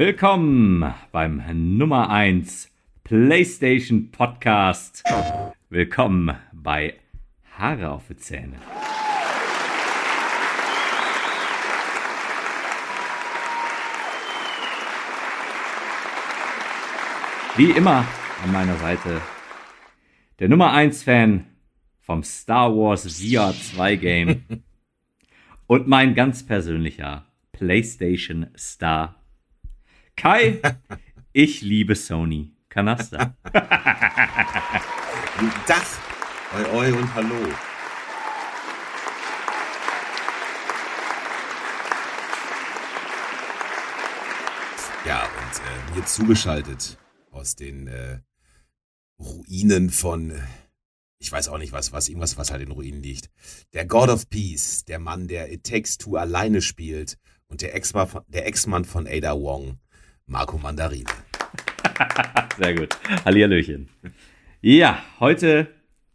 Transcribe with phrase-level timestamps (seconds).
[0.00, 2.70] Willkommen beim Nummer 1
[3.04, 5.04] PlayStation Podcast.
[5.68, 6.94] Willkommen bei
[7.58, 8.56] Haare auf die Zähne.
[17.56, 18.06] Wie immer
[18.42, 19.20] an meiner Seite
[20.38, 21.44] der Nummer 1 Fan
[21.98, 24.44] vom Star Wars VR 2 Game
[25.66, 29.19] und mein ganz persönlicher PlayStation Star
[30.20, 30.60] Kai.
[31.32, 32.52] Ich liebe Sony.
[32.68, 33.34] Kanasta.
[35.66, 35.86] Tag,
[36.54, 37.36] oi oi und hallo.
[45.06, 46.98] Ja, und äh, mir zugeschaltet
[47.30, 48.20] aus den äh,
[49.18, 50.38] Ruinen von,
[51.18, 53.30] ich weiß auch nicht was, was, irgendwas, was halt in Ruinen liegt.
[53.72, 58.84] Der God of Peace, der Mann, der It Takes Two alleine spielt und der Ex-Mann
[58.84, 59.78] von Ada Wong,
[60.30, 61.10] Marco Mandarine.
[62.56, 62.96] Sehr gut.
[63.24, 63.88] Hallihallöchen.
[64.60, 65.68] Ja, heute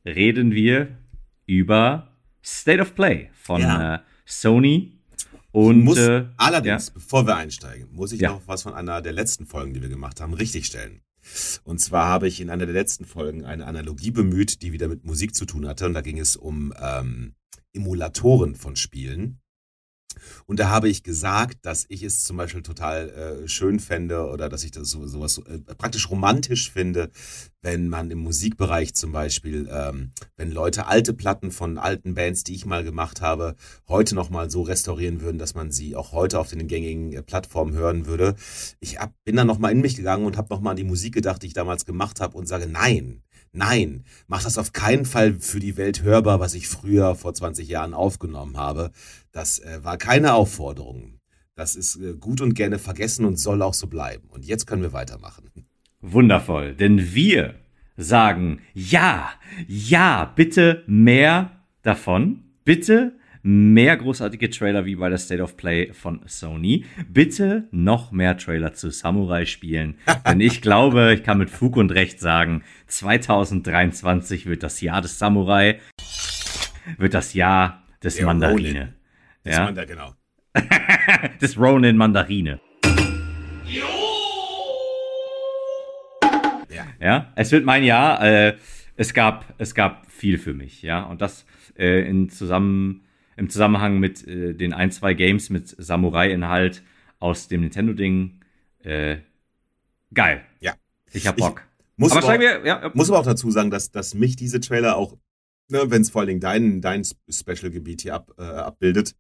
[0.06, 0.98] reden wir
[1.46, 3.96] über State of Play von ja.
[3.96, 4.94] äh, Sony.
[5.52, 6.94] Und muss, äh, allerdings, ja.
[6.94, 8.32] bevor wir einsteigen, muss ich ja.
[8.32, 11.02] noch was von einer der letzten Folgen, die wir gemacht haben, richtigstellen.
[11.66, 15.04] Und zwar habe ich in einer der letzten Folgen eine Analogie bemüht, die wieder mit
[15.04, 15.88] Musik zu tun hatte.
[15.88, 17.36] Und da ging es um ähm,
[17.74, 19.42] Emulatoren von Spielen.
[20.46, 24.50] Und da habe ich gesagt, dass ich es zum Beispiel total äh, schön fände oder
[24.50, 27.12] dass ich das so, sowas äh, praktisch romantisch finde,
[27.62, 32.54] wenn man im Musikbereich zum Beispiel, ähm, wenn Leute alte Platten von alten Bands, die
[32.54, 33.56] ich mal gemacht habe,
[33.88, 37.74] heute nochmal so restaurieren würden, dass man sie auch heute auf den gängigen äh, Plattformen
[37.74, 38.36] hören würde.
[38.80, 41.42] Ich hab, bin dann nochmal in mich gegangen und habe nochmal an die Musik gedacht,
[41.42, 43.24] die ich damals gemacht habe und sage, nein,
[43.56, 47.70] Nein, mach das auf keinen Fall für die Welt hörbar, was ich früher vor 20
[47.70, 48.92] Jahren aufgenommen habe.
[49.32, 51.20] Das äh, war keine Aufforderung.
[51.56, 54.28] Das ist äh, gut und gerne vergessen und soll auch so bleiben.
[54.30, 55.50] Und jetzt können wir weitermachen.
[56.02, 57.56] Wundervoll, denn wir
[57.96, 59.30] sagen ja,
[59.68, 62.44] ja, bitte mehr davon.
[62.66, 63.18] Bitte
[63.48, 66.84] mehr großartige Trailer wie bei der State of Play von Sony.
[67.08, 70.00] Bitte noch mehr Trailer zu Samurai spielen.
[70.28, 75.20] Denn ich glaube, ich kann mit Fug und Recht sagen, 2023 wird das Jahr des
[75.20, 75.80] Samurai,
[76.98, 78.68] wird das Jahr des Der Mandarine.
[78.68, 78.94] Ronin.
[79.46, 79.66] Des ja?
[79.66, 80.16] Mandar, genau.
[81.40, 82.60] des Ronin Mandarine.
[86.68, 86.86] Ja.
[87.00, 88.24] ja, es wird mein Jahr.
[88.24, 88.56] Äh,
[88.98, 91.46] es gab, es gab viel für mich, ja, und das
[91.78, 93.05] äh, in zusammen
[93.36, 96.84] im Zusammenhang mit äh, den ein, zwei Games mit Samurai-Inhalt
[97.20, 98.40] aus dem Nintendo-Ding.
[98.80, 99.18] Äh,
[100.14, 100.44] geil.
[100.60, 100.76] Ja.
[101.12, 101.64] Ich hab Bock.
[101.94, 104.60] Ich muss aber, aber, wir, ja, muss aber auch dazu sagen, dass, dass mich diese
[104.60, 105.18] Trailer auch,
[105.70, 109.16] ne, wenn es vor allen Dingen dein, dein Special-Gebiet hier ab, äh, abbildet,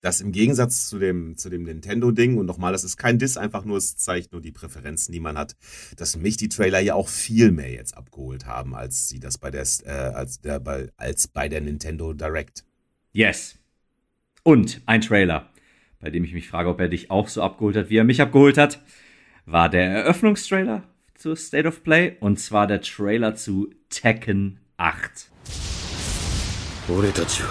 [0.00, 3.64] dass im Gegensatz zu dem, zu dem Nintendo-Ding, und nochmal, das ist kein Diss, einfach
[3.64, 5.56] nur, es zeigt nur die Präferenzen, die man hat,
[5.96, 9.50] dass mich die Trailer ja auch viel mehr jetzt abgeholt haben, als sie das bei
[9.50, 12.64] der, äh, als der, bei, als bei der Nintendo Direct.
[13.13, 13.57] Yes.
[14.43, 15.49] Und ein Trailer,
[15.99, 18.21] bei dem ich mich frage, ob er dich auch so abgeholt hat, wie er mich
[18.21, 18.81] abgeholt hat,
[19.45, 20.83] war der Eröffnungstrailer
[21.15, 25.29] zu State of Play und zwar der Trailer zu Tekken 8.
[26.91, 27.49] 俺たちは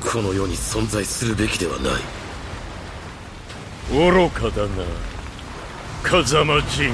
[0.00, 1.92] この世に存在するべきではない
[3.92, 4.84] 愚かだな
[6.02, 6.90] 風間仁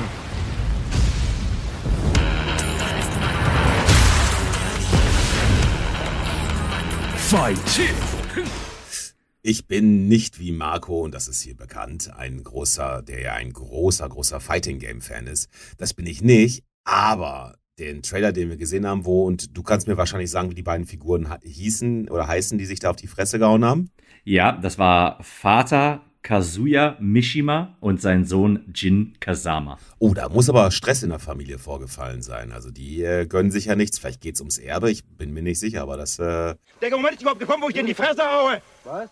[7.32, 7.58] Fight!
[9.42, 13.54] Ich bin nicht wie Marco, und das ist hier bekannt, ein großer, der ja ein
[13.54, 15.50] großer, großer Fighting Game Fan ist.
[15.78, 19.88] Das bin ich nicht, aber den Trailer, den wir gesehen haben, wo, und du kannst
[19.88, 23.08] mir wahrscheinlich sagen, wie die beiden Figuren hießen oder heißen, die sich da auf die
[23.08, 23.92] Fresse gehauen haben?
[24.26, 29.78] Ja, das war Vater Kazuya Mishima und sein Sohn Jin Kazama.
[29.98, 32.52] Oh, da muss aber Stress in der Familie vorgefallen sein.
[32.52, 33.98] Also die äh, gönnen sich ja nichts.
[33.98, 36.20] Vielleicht geht es ums Erbe, ich bin mir nicht sicher, aber das.
[36.20, 38.62] Äh Der Moment ist überhaupt gekommen, wo ich dir in die Fresse haue.
[38.84, 39.10] Was?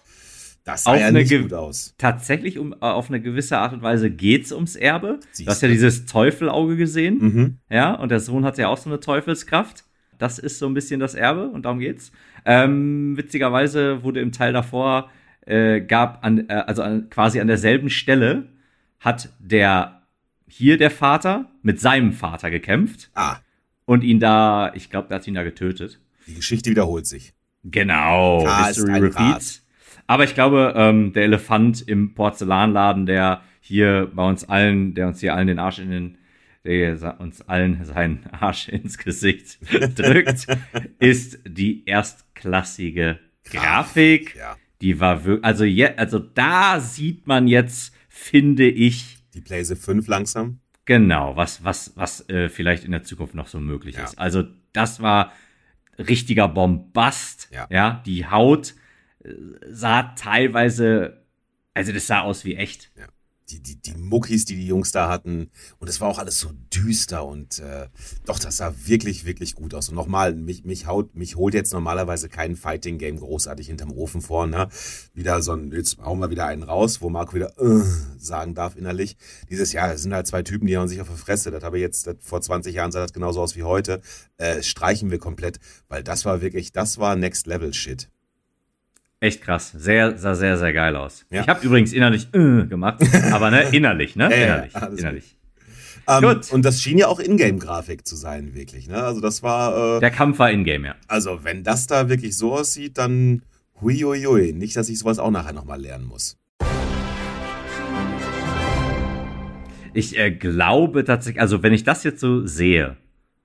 [0.63, 1.95] Das sah auf ja nicht gut aus.
[1.97, 5.19] Tatsächlich, um, äh, auf eine gewisse Art und Weise geht es ums Erbe.
[5.31, 7.17] Siehst du hast ja dieses Teufelauge gesehen.
[7.17, 7.57] Mhm.
[7.71, 9.83] Ja, und der Sohn hat ja auch so eine Teufelskraft.
[10.19, 12.11] Das ist so ein bisschen das Erbe und darum geht's.
[12.45, 15.09] Ähm, witzigerweise wurde im Teil davor
[15.45, 18.49] äh, gab an, äh, also an, quasi an derselben Stelle
[18.99, 20.03] hat der
[20.47, 23.09] hier der Vater mit seinem Vater gekämpft.
[23.13, 23.37] Ah.
[23.85, 25.99] Und ihn da, ich glaube, der hat ihn da getötet.
[26.27, 27.33] Die Geschichte wiederholt sich.
[27.63, 28.43] Genau.
[28.43, 29.65] K History repeats.
[30.07, 35.19] Aber ich glaube, ähm, der Elefant im Porzellanladen, der hier bei uns allen, der uns
[35.19, 36.17] hier allen den Arsch in den,
[36.63, 39.59] der uns allen seinen Arsch ins Gesicht
[39.97, 40.47] drückt,
[40.99, 44.35] ist die erstklassige Grafik.
[44.35, 49.17] Ja die war wirklich, also, je, also da sieht man jetzt finde ich.
[49.33, 50.59] Die Playse 5 langsam?
[50.85, 54.03] Genau, was, was, was äh, vielleicht in der Zukunft noch so möglich ja.
[54.03, 54.17] ist.
[54.17, 54.43] Also,
[54.73, 55.31] das war
[55.97, 57.49] richtiger Bombast.
[57.51, 58.73] Ja, ja die Haut
[59.23, 59.33] äh,
[59.69, 61.25] sah teilweise,
[61.73, 62.91] also das sah aus wie echt.
[62.97, 63.05] Ja
[63.49, 65.49] die, die, die Muckis, die die Jungs da hatten.
[65.79, 67.87] Und es war auch alles so düster und äh,
[68.25, 69.89] doch, das sah wirklich, wirklich gut aus.
[69.89, 74.47] Und nochmal, mich, mich, haut, mich holt jetzt normalerweise kein Fighting-Game großartig hinterm Ofen vor.
[74.47, 74.67] Ne?
[75.13, 77.83] Wieder so ein, jetzt hauen wir wieder einen raus, wo Marco wieder äh,
[78.17, 79.17] sagen darf innerlich.
[79.49, 81.51] Dieses Jahr sind halt zwei Typen, die hauen sich auf die Fresse.
[81.51, 84.01] Das habe ich jetzt, vor 20 Jahren sah das genauso aus wie heute.
[84.37, 88.09] Äh, streichen wir komplett, weil das war wirklich, das war Next-Level-Shit.
[89.21, 89.71] Echt krass.
[89.75, 91.25] Sehr, sah sehr, sehr geil aus.
[91.29, 91.41] Ja.
[91.41, 94.29] Ich habe übrigens innerlich äh, gemacht, aber ne, innerlich, ne?
[94.31, 94.73] Ja, innerlich.
[94.99, 95.35] Innerlich.
[96.05, 96.51] Um, ähm, Gut.
[96.53, 98.87] Und das schien ja auch Ingame-Grafik zu sein, wirklich.
[98.87, 98.95] Ne?
[98.95, 99.97] Also das war.
[99.97, 100.95] Äh, Der Kampf war Ingame, ja.
[101.07, 103.43] Also wenn das da wirklich so aussieht, dann
[103.81, 104.53] huiuiui.
[104.53, 106.37] Nicht, dass ich sowas auch nachher nochmal lernen muss.
[109.93, 112.95] Ich äh, glaube tatsächlich, also wenn ich das jetzt so sehe,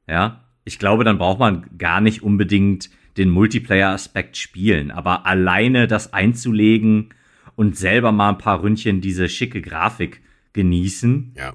[0.07, 4.91] ja, ich glaube, dann braucht man gar nicht unbedingt den Multiplayer-Aspekt spielen.
[4.91, 7.11] Aber alleine das einzulegen
[7.57, 10.21] und selber mal ein paar Ründchen diese schicke Grafik
[10.53, 11.35] genießen.
[11.37, 11.55] Ja.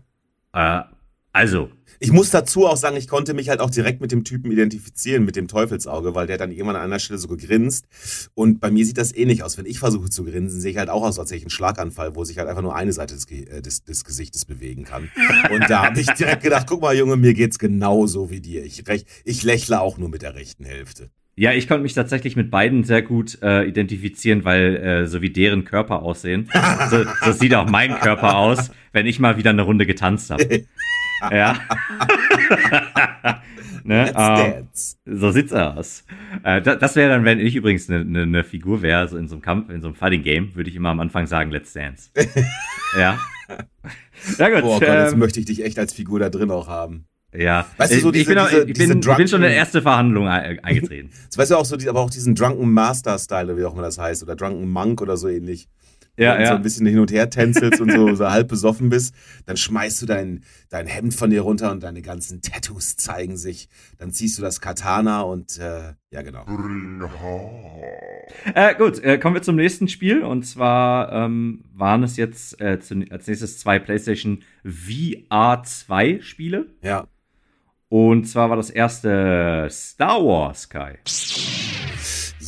[0.53, 0.83] Äh,
[1.31, 1.69] also.
[2.01, 5.25] Ich muss dazu auch sagen, ich konnte mich halt auch direkt mit dem Typen identifizieren,
[5.25, 7.87] mit dem Teufelsauge, weil der dann irgendwann an einer Stelle so gegrinst.
[8.35, 9.57] Und bei mir sieht das ähnlich aus.
[9.57, 12.15] Wenn ich versuche zu grinsen, sehe ich halt auch aus, als hätte ich einen Schlaganfall,
[12.15, 15.11] wo sich halt einfach nur eine Seite des, äh, des, des Gesichtes bewegen kann.
[15.51, 18.63] Und da habe ich direkt gedacht, guck mal, Junge, mir geht's genauso wie dir.
[18.63, 18.83] Ich,
[19.25, 21.09] ich lächle auch nur mit der rechten Hälfte.
[21.39, 25.29] Ja, ich konnte mich tatsächlich mit beiden sehr gut äh, identifizieren, weil äh, so wie
[25.29, 26.49] deren Körper aussehen,
[26.89, 30.43] so, so sieht auch mein Körper aus, wenn ich mal wieder eine Runde getanzt habe.
[31.31, 31.57] ja.
[33.85, 34.11] ne?
[34.17, 34.65] Uh,
[35.05, 36.03] so sieht's aus.
[36.43, 39.29] Äh, das, das wäre dann, wenn ich übrigens eine, eine, eine Figur wäre, so in
[39.29, 41.71] so einem Kampf, in so einem Fighting Game, würde ich immer am Anfang sagen, Let's
[41.71, 42.09] Dance.
[42.97, 43.17] ja.
[44.37, 44.61] Ja gut.
[44.61, 47.05] Boah Gott, ähm, jetzt möchte ich dich echt als Figur da drin auch haben.
[47.33, 49.49] Ja, weißt du, so diese, ich, bin, auch, diese, ich, bin, ich bin schon in
[49.49, 51.11] der erste Verhandlung eingetreten.
[51.27, 54.23] das weißt du auch so, aber auch diesen Drunken Master-Style, wie auch immer das heißt,
[54.23, 55.69] oder Drunken Monk oder so ähnlich.
[56.19, 56.47] Ja, ja.
[56.47, 59.15] so ein bisschen hin und her tänzelst und so, so halb besoffen bist,
[59.45, 63.69] dann schmeißt du dein, dein Hemd von dir runter und deine ganzen Tattoos zeigen sich.
[63.99, 66.45] Dann ziehst du das Katana und äh, ja, genau.
[68.53, 70.21] Äh, gut, äh, kommen wir zum nächsten Spiel.
[70.23, 76.65] Und zwar ähm, waren es jetzt äh, zu, als nächstes zwei PlayStation VR 2 Spiele.
[76.81, 77.07] Ja.
[77.89, 80.99] Und zwar war das erste Star Wars, Kai.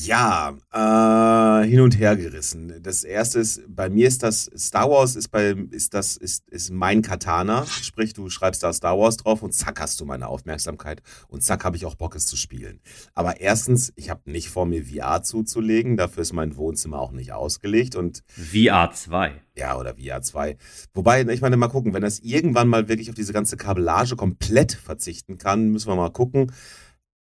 [0.05, 2.81] Ja, äh, hin und her gerissen.
[2.81, 6.71] Das erste ist, bei mir ist das, Star Wars ist bei, ist das, ist, ist
[6.71, 7.65] mein Katana.
[7.67, 11.63] Sprich, du schreibst da Star Wars drauf und zack hast du meine Aufmerksamkeit und zack
[11.63, 12.79] habe ich auch Bock es zu spielen.
[13.13, 17.31] Aber erstens, ich habe nicht vor mir VR zuzulegen, dafür ist mein Wohnzimmer auch nicht
[17.33, 18.23] ausgelegt und.
[18.27, 19.39] VR 2.
[19.55, 20.57] Ja, oder VR 2.
[20.93, 24.71] Wobei, ich meine, mal gucken, wenn das irgendwann mal wirklich auf diese ganze Kabellage komplett
[24.71, 26.51] verzichten kann, müssen wir mal gucken.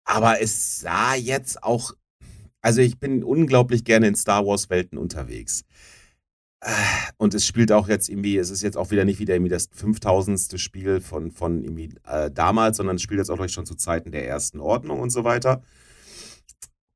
[0.04, 1.94] Aber es sah jetzt auch
[2.66, 5.66] also ich bin unglaublich gerne in Star Wars Welten unterwegs.
[7.18, 9.70] Und es spielt auch jetzt irgendwie, es ist jetzt auch wieder nicht wieder irgendwie das
[9.72, 10.60] 5000.
[10.60, 14.28] Spiel von, von irgendwie äh, damals, sondern es spielt jetzt auch schon zu Zeiten der
[14.28, 15.62] ersten Ordnung und so weiter.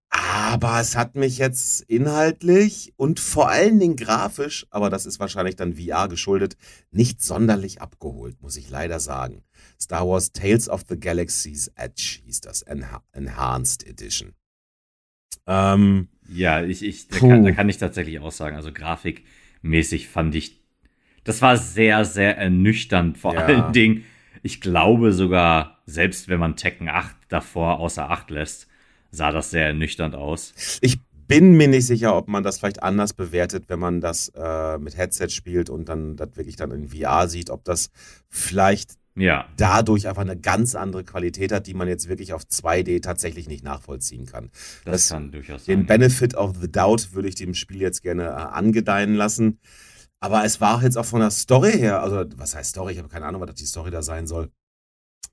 [0.09, 5.55] Aber es hat mich jetzt inhaltlich und vor allen Dingen grafisch, aber das ist wahrscheinlich
[5.55, 6.57] dann VR geschuldet,
[6.89, 9.43] nicht sonderlich abgeholt, muss ich leider sagen.
[9.79, 14.33] Star Wars Tales of the Galaxy's Edge hieß das, Enhanced Edition.
[15.47, 20.35] Ähm, ja, ich, ich da kann, da, kann, ich tatsächlich auch sagen, also grafikmäßig fand
[20.35, 20.59] ich,
[21.23, 23.17] das war sehr, sehr ernüchternd.
[23.17, 23.41] Vor ja.
[23.41, 24.05] allen Dingen,
[24.43, 28.67] ich glaube sogar, selbst wenn man Tekken 8 davor außer Acht lässt,
[29.11, 30.79] sah das sehr ernüchternd aus.
[30.81, 34.77] Ich bin mir nicht sicher, ob man das vielleicht anders bewertet, wenn man das äh,
[34.79, 37.91] mit Headset spielt und dann das wirklich dann in VR sieht, ob das
[38.29, 39.47] vielleicht ja.
[39.57, 43.63] dadurch einfach eine ganz andere Qualität hat, die man jetzt wirklich auf 2D tatsächlich nicht
[43.63, 44.49] nachvollziehen kann.
[44.85, 45.79] Das, das kann durchaus sein.
[45.79, 49.59] Den Benefit of the Doubt würde ich dem Spiel jetzt gerne äh, angedeihen lassen.
[50.21, 52.93] Aber es war jetzt auch von der Story her, also was heißt Story?
[52.93, 54.51] Ich habe keine Ahnung, was die Story da sein soll.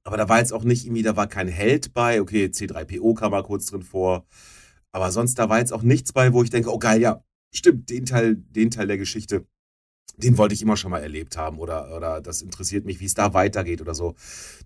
[0.05, 2.21] Aber da war jetzt auch nicht irgendwie, da war kein Held bei.
[2.21, 4.25] Okay, C3PO kam mal kurz drin vor.
[4.93, 7.91] Aber sonst, da war jetzt auch nichts bei, wo ich denke, oh geil, ja, stimmt,
[7.91, 9.47] den Teil, den Teil der Geschichte
[10.17, 13.15] den wollte ich immer schon mal erlebt haben oder, oder das interessiert mich, wie es
[13.15, 14.15] da weitergeht oder so.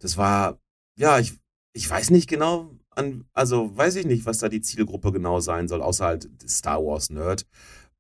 [0.00, 0.58] Das war,
[0.96, 1.34] ja, ich,
[1.72, 5.68] ich weiß nicht genau, an, also weiß ich nicht, was da die Zielgruppe genau sein
[5.68, 7.46] soll, außer halt Star Wars Nerd.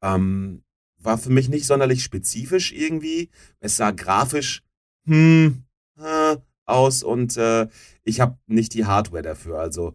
[0.02, 0.62] Ähm,
[0.98, 3.30] war für mich nicht sonderlich spezifisch irgendwie.
[3.60, 4.62] Es sah grafisch
[5.06, 5.64] hm,
[5.98, 7.68] äh, aus und äh,
[8.04, 9.60] ich habe nicht die Hardware dafür.
[9.60, 9.94] Also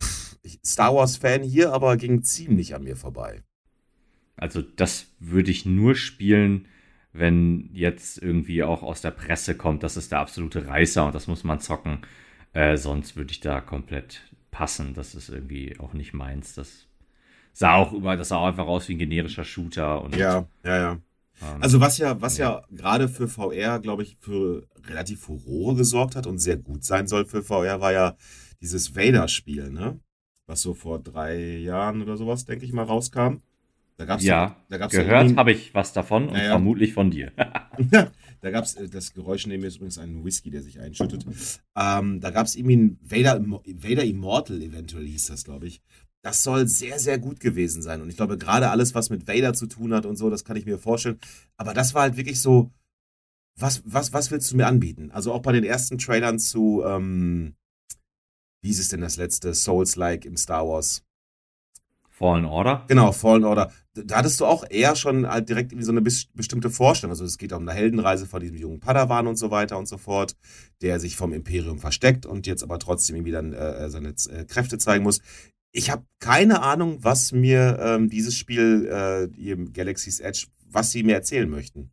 [0.00, 3.42] pff, Star Wars Fan hier, aber ging ziemlich an mir vorbei.
[4.38, 6.66] Also das würde ich nur spielen,
[7.12, 11.26] wenn jetzt irgendwie auch aus der Presse kommt, das ist der absolute Reißer und das
[11.26, 12.00] muss man zocken.
[12.52, 14.94] Äh, sonst würde ich da komplett passen.
[14.94, 16.54] Das ist irgendwie auch nicht meins.
[16.54, 16.86] Das
[17.52, 20.02] sah auch über, das sah auch einfach aus wie ein generischer Shooter.
[20.02, 20.92] Und, ja, ja, ja.
[21.42, 25.76] Ähm, also was ja, was ja, ja gerade für VR, glaube ich, für relativ Furore
[25.76, 28.16] gesorgt hat und sehr gut sein soll für VR, war ja
[28.60, 30.00] dieses Vader-Spiel, ne?
[30.46, 33.42] Was so vor drei Jahren oder sowas, denke ich mal, rauskam.
[33.98, 37.32] Da gab's ja, da gab's gehört habe ich was davon und ja, vermutlich von dir.
[38.40, 41.26] da gab es, äh, das Geräusch neben mir ist übrigens ein Whisky, der sich einschüttet.
[41.76, 45.82] Ähm, da gab es irgendwie ein Vader, Vader Immortal, eventuell hieß das, glaube ich.
[46.22, 48.00] Das soll sehr, sehr gut gewesen sein.
[48.00, 50.56] Und ich glaube, gerade alles, was mit Vader zu tun hat und so, das kann
[50.56, 51.18] ich mir vorstellen.
[51.56, 52.70] Aber das war halt wirklich so,
[53.56, 55.10] was, was, was willst du mir anbieten?
[55.10, 57.56] Also auch bei den ersten Trailern zu, ähm,
[58.62, 59.54] wie ist es denn das letzte?
[59.54, 61.02] Souls-like im Star Wars.
[62.18, 62.84] Fallen Order?
[62.88, 63.70] Genau, Fallen Order.
[63.94, 67.12] Da hattest du auch eher schon halt direkt irgendwie so eine bestimmte Vorstellung.
[67.12, 69.98] Also es geht um eine Heldenreise von diesem jungen Padawan und so weiter und so
[69.98, 70.34] fort,
[70.82, 74.44] der sich vom Imperium versteckt und jetzt aber trotzdem irgendwie dann äh, äh seine äh,
[74.46, 75.20] Kräfte zeigen muss.
[75.70, 81.14] Ich habe keine Ahnung, was mir ähm, dieses Spiel, äh, Galaxy's Edge, was sie mir
[81.14, 81.92] erzählen möchten.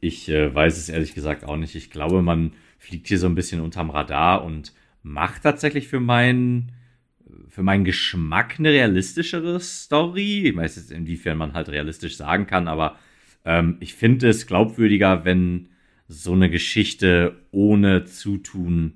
[0.00, 1.76] Ich äh, weiß es ehrlich gesagt auch nicht.
[1.76, 6.72] Ich glaube, man fliegt hier so ein bisschen unterm Radar und macht tatsächlich für meinen
[7.48, 10.48] für meinen Geschmack eine realistischere Story.
[10.48, 12.98] Ich weiß jetzt, inwiefern man halt realistisch sagen kann, aber
[13.44, 15.68] ähm, ich finde es glaubwürdiger, wenn
[16.08, 18.94] so eine Geschichte ohne Zutun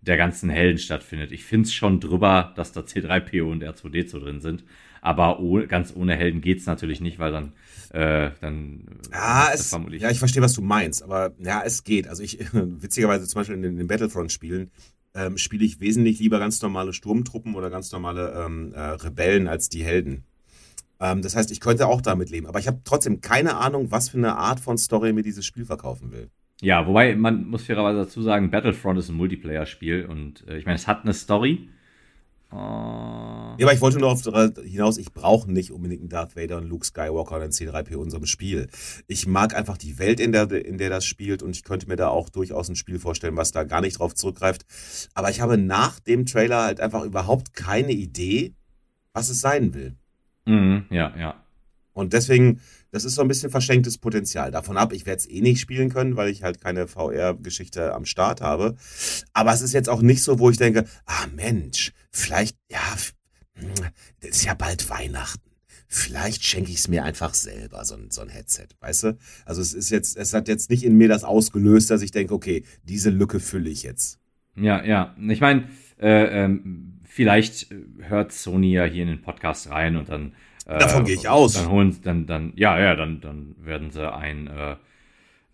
[0.00, 1.32] der ganzen Helden stattfindet.
[1.32, 4.64] Ich finde es schon drüber, dass da C3PO und R2D2 drin sind.
[5.02, 7.52] Aber oh, ganz ohne Helden geht es natürlich nicht, weil dann,
[7.90, 12.08] äh, dann ja, es, ja, ich verstehe, was du meinst, aber ja, es geht.
[12.08, 14.70] Also ich, witzigerweise zum Beispiel in den, in den Battlefront-Spielen,
[15.16, 19.68] ähm, spiele ich wesentlich lieber ganz normale Sturmtruppen oder ganz normale ähm, äh, Rebellen als
[19.68, 20.24] die Helden.
[21.00, 24.10] Ähm, das heißt, ich könnte auch damit leben, aber ich habe trotzdem keine Ahnung, was
[24.10, 26.30] für eine Art von Story mir dieses Spiel verkaufen will.
[26.60, 30.76] Ja, wobei man muss fairerweise dazu sagen, Battlefront ist ein Multiplayer-Spiel und äh, ich meine,
[30.76, 31.68] es hat eine Story,
[32.52, 36.68] ja, aber ich wollte nur darauf hinaus, ich brauche nicht unbedingt einen Darth Vader und
[36.68, 38.68] Luke Skywalker und ein C3PO in unserem Spiel.
[39.08, 41.96] Ich mag einfach die Welt, in der, in der das spielt und ich könnte mir
[41.96, 44.64] da auch durchaus ein Spiel vorstellen, was da gar nicht drauf zurückgreift.
[45.14, 48.54] Aber ich habe nach dem Trailer halt einfach überhaupt keine Idee,
[49.12, 49.96] was es sein will.
[50.44, 51.42] Mhm, ja, ja.
[51.96, 52.60] Und deswegen,
[52.90, 54.50] das ist so ein bisschen verschenktes Potenzial.
[54.50, 58.04] Davon ab, ich werde es eh nicht spielen können, weil ich halt keine VR-Geschichte am
[58.04, 58.76] Start habe.
[59.32, 62.80] Aber es ist jetzt auch nicht so, wo ich denke, ah Mensch, vielleicht, ja,
[64.20, 65.40] es ist ja bald Weihnachten.
[65.88, 69.18] Vielleicht schenke ich es mir einfach selber, so ein, so ein Headset, weißt du?
[69.44, 72.34] Also es ist jetzt, es hat jetzt nicht in mir das ausgelöst, dass ich denke,
[72.34, 74.18] okay, diese Lücke fülle ich jetzt.
[74.56, 75.14] Ja, ja.
[75.28, 75.68] Ich meine,
[76.00, 77.68] äh, ähm, vielleicht
[78.00, 80.32] hört Sony ja hier in den Podcast rein und dann
[80.66, 81.54] äh, Davon gehe ich aus.
[81.54, 84.76] Dann holen dann, dann, ja, ja, dann, dann werden sie ein, äh,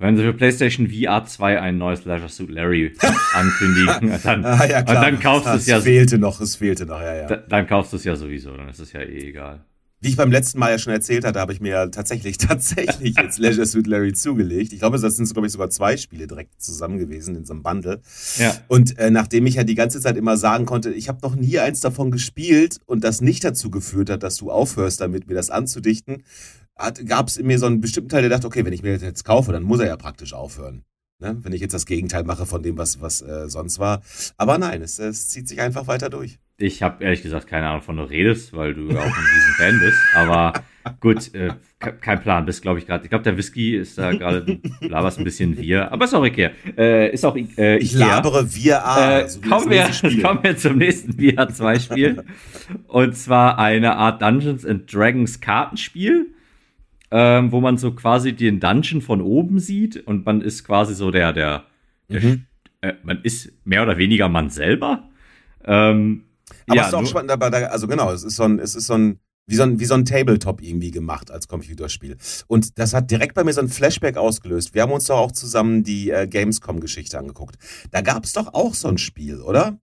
[0.03, 2.93] wenn sie für PlayStation VR 2 ein neues Leisure Suit Larry
[3.35, 5.79] ankündigen, dann, ah, ja, dann kaufst du es ja.
[5.79, 7.27] Es fehlte noch, es fehlte noch, ja, ja.
[7.27, 9.65] Dann, dann kaufst du es ja sowieso, dann ist es ja eh egal.
[10.05, 13.15] Wie ich beim letzten Mal ja schon erzählt hatte, habe ich mir ja tatsächlich, tatsächlich
[13.17, 14.73] jetzt Leisure Suit Larry zugelegt.
[14.73, 17.63] Ich glaube, das sind, glaube ich, sogar zwei Spiele direkt zusammen gewesen in so einem
[17.63, 18.01] Bundle.
[18.37, 18.53] Ja.
[18.67, 21.61] Und äh, nachdem ich ja die ganze Zeit immer sagen konnte, ich habe noch nie
[21.61, 25.51] eins davon gespielt und das nicht dazu geführt hat, dass du aufhörst damit, mir das
[25.51, 26.25] anzudichten,
[27.07, 29.03] gab es in mir so einen bestimmten Teil, der dachte, okay, wenn ich mir das
[29.03, 30.85] jetzt kaufe, dann muss er ja praktisch aufhören.
[31.23, 31.39] Ne?
[31.43, 34.03] Wenn ich jetzt das Gegenteil mache von dem, was, was äh, sonst war.
[34.37, 36.39] Aber nein, es, es zieht sich einfach weiter durch.
[36.59, 39.81] Ich habe ehrlich gesagt keine Ahnung, von du redest, weil du auch ein riesen Fan
[39.81, 39.99] bist.
[40.15, 40.53] Aber
[41.01, 42.45] gut, äh, kein Plan.
[42.45, 43.05] Bist, glaube ich, gerade.
[43.05, 45.93] Ich glaube, der Whisky ist da gerade, laberst ein bisschen wir.
[45.93, 46.51] Aber ist auch Ikea.
[46.77, 49.91] Äh, ist auch äh, Ich labere wir Äh, so kommen, wir,
[50.23, 52.25] kommen wir zum nächsten VR 2 Spiel.
[52.89, 56.35] Und zwar eine Art Dungeons and Dragons Kartenspiel
[57.13, 61.11] ähm, wo man so quasi den Dungeon von oben sieht und man ist quasi so
[61.11, 61.65] der, der,
[62.09, 62.47] der mhm.
[62.81, 65.11] äh, man ist mehr oder weniger man selber.
[65.63, 66.25] Ähm,
[66.67, 68.95] aber ja, es ist auch spannend, also genau, es ist so ein, es ist so
[68.95, 72.17] ein, wie so ein, wie so ein Tabletop irgendwie gemacht als Computerspiel.
[72.47, 74.75] Und das hat direkt bei mir so ein Flashback ausgelöst.
[74.75, 77.57] Wir haben uns doch auch zusammen die äh, Gamescom-Geschichte angeguckt.
[77.91, 79.79] Da gab es doch auch so ein Spiel, oder?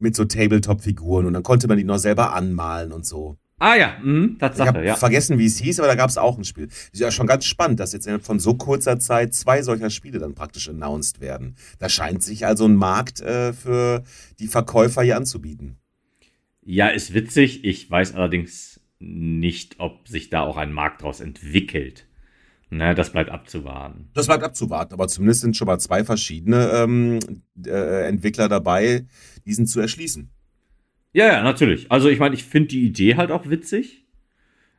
[0.00, 3.38] Mit so Tabletop-Figuren und dann konnte man die noch selber anmalen und so.
[3.58, 4.96] Ah ja, mhm, Tatsache, ich habe ja.
[4.96, 6.66] vergessen, wie es hieß, aber da gab es auch ein Spiel.
[6.66, 10.34] Ist ja schon ganz spannend, dass jetzt von so kurzer Zeit zwei solcher Spiele dann
[10.34, 11.54] praktisch announced werden.
[11.78, 14.02] Da scheint sich also ein Markt äh, für
[14.40, 15.76] die Verkäufer hier anzubieten.
[16.62, 17.64] Ja, ist witzig.
[17.64, 22.06] Ich weiß allerdings nicht, ob sich da auch ein Markt daraus entwickelt.
[22.70, 24.08] Ne, das bleibt abzuwarten.
[24.14, 27.20] Das bleibt abzuwarten, aber zumindest sind schon mal zwei verschiedene ähm,
[27.64, 29.06] äh, Entwickler dabei,
[29.46, 30.30] diesen zu erschließen.
[31.14, 31.90] Ja, ja, natürlich.
[31.90, 34.04] Also ich meine, ich finde die Idee halt auch witzig.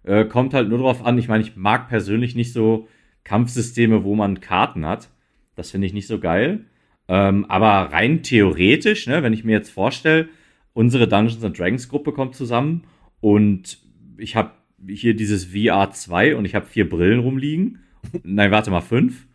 [0.04, 2.88] Äh, kommt halt nur darauf an, ich meine, ich mag persönlich nicht so
[3.24, 5.10] Kampfsysteme, wo man Karten hat.
[5.56, 6.66] Das finde ich nicht so geil.
[7.08, 10.28] Ähm, aber rein theoretisch, ne, wenn ich mir jetzt vorstelle,
[10.74, 12.84] unsere Dungeons and Dragons Gruppe kommt zusammen
[13.22, 13.80] und
[14.18, 14.52] ich habe
[14.88, 17.80] hier dieses VR 2 und ich habe vier Brillen rumliegen.
[18.24, 19.26] Nein, warte mal, fünf.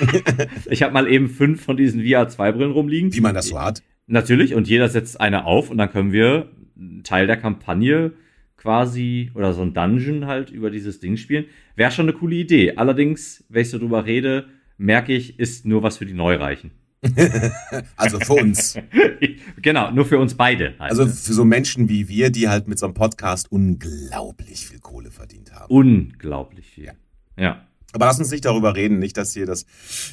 [0.70, 3.14] ich habe mal eben fünf von diesen VR 2 Brillen rumliegen.
[3.14, 3.82] Wie man das so hat.
[4.06, 8.12] Natürlich, und jeder setzt eine auf und dann können wir einen Teil der Kampagne
[8.56, 11.46] quasi oder so ein Dungeon halt über dieses Ding spielen.
[11.76, 12.76] Wäre schon eine coole Idee.
[12.76, 14.46] Allerdings, wenn ich so drüber rede,
[14.78, 16.70] merke ich, ist nur was für die Neureichen.
[17.96, 18.78] also für uns.
[19.62, 20.74] genau, nur für uns beide.
[20.78, 20.90] Halt.
[20.92, 25.10] Also für so Menschen wie wir, die halt mit so einem Podcast unglaublich viel Kohle
[25.10, 25.72] verdient haben.
[25.74, 26.86] Unglaublich viel.
[26.86, 26.94] Ja.
[27.36, 27.66] ja.
[27.94, 29.66] Aber lass uns nicht darüber reden, nicht, dass hier das,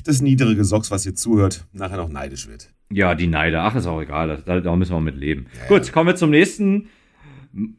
[0.06, 2.70] das niedrige Socks, was hier zuhört, nachher noch neidisch wird.
[2.92, 3.62] Ja, die Neide.
[3.62, 4.44] Ach, ist auch egal.
[4.46, 5.48] Da, da müssen wir mit leben.
[5.58, 5.92] Ja, Gut, ja.
[5.92, 6.90] kommen wir zum nächsten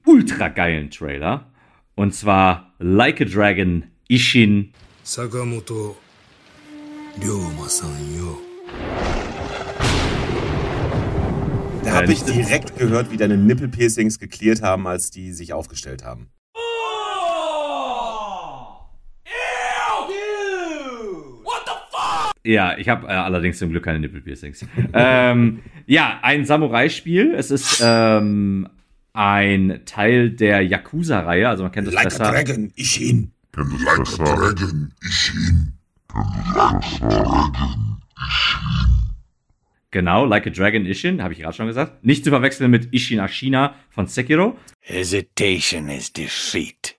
[0.04, 1.52] ultra geilen Trailer.
[1.94, 4.73] Und zwar Like a Dragon Ishin.
[5.04, 5.97] Sakamoto
[7.23, 8.38] Ryoma-san yo.
[11.85, 16.30] Da habe ich direkt gehört, wie deine Nippelpiercings geklärt haben, als die sich aufgestellt haben.
[22.44, 24.66] Ja, ich habe äh, allerdings zum Glück keine Nippelpiercings.
[24.92, 27.34] ähm, ja, ein Samurai-Spiel.
[27.34, 28.68] Es ist ähm,
[29.12, 32.25] ein Teil der Yakuza-Reihe, also man kennt das like besser.
[32.25, 33.32] Like a Dragon, Ishin.
[33.54, 35.72] Like a Dragon, Ishin.
[36.14, 38.82] Like a Dragon, Ishin.
[39.92, 42.02] Genau, Like a Dragon Ishin, habe ich gerade schon gesagt.
[42.02, 44.56] Nicht zu verwechseln mit Ishin Ashina von Sekiro.
[44.80, 46.96] Hesitation is defeat.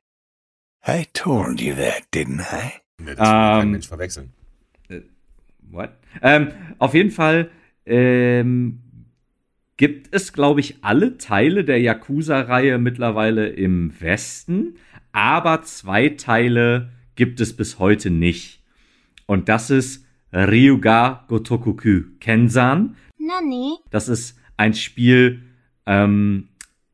[0.85, 2.73] I told you that, didn't I?
[2.99, 4.33] Nee, das ähm, kein Mensch verwechseln.
[5.73, 5.89] What?
[6.21, 7.49] Ähm, auf jeden Fall
[7.87, 8.79] ähm,
[9.75, 14.75] gibt es, glaube ich, alle Teile der Yakuza-Reihe mittlerweile im Westen,
[15.11, 18.61] aber zwei Teile gibt es bis heute nicht.
[19.25, 22.95] Und das ist Ryuga Gotokuku Kensan.
[23.17, 23.77] Nani?
[23.89, 25.41] Das ist ein Spiel,
[25.87, 26.49] ähm,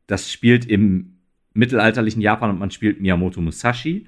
[0.06, 1.18] das spielt im
[1.52, 4.06] mittelalterlichen Japan und man spielt Miyamoto Musashi.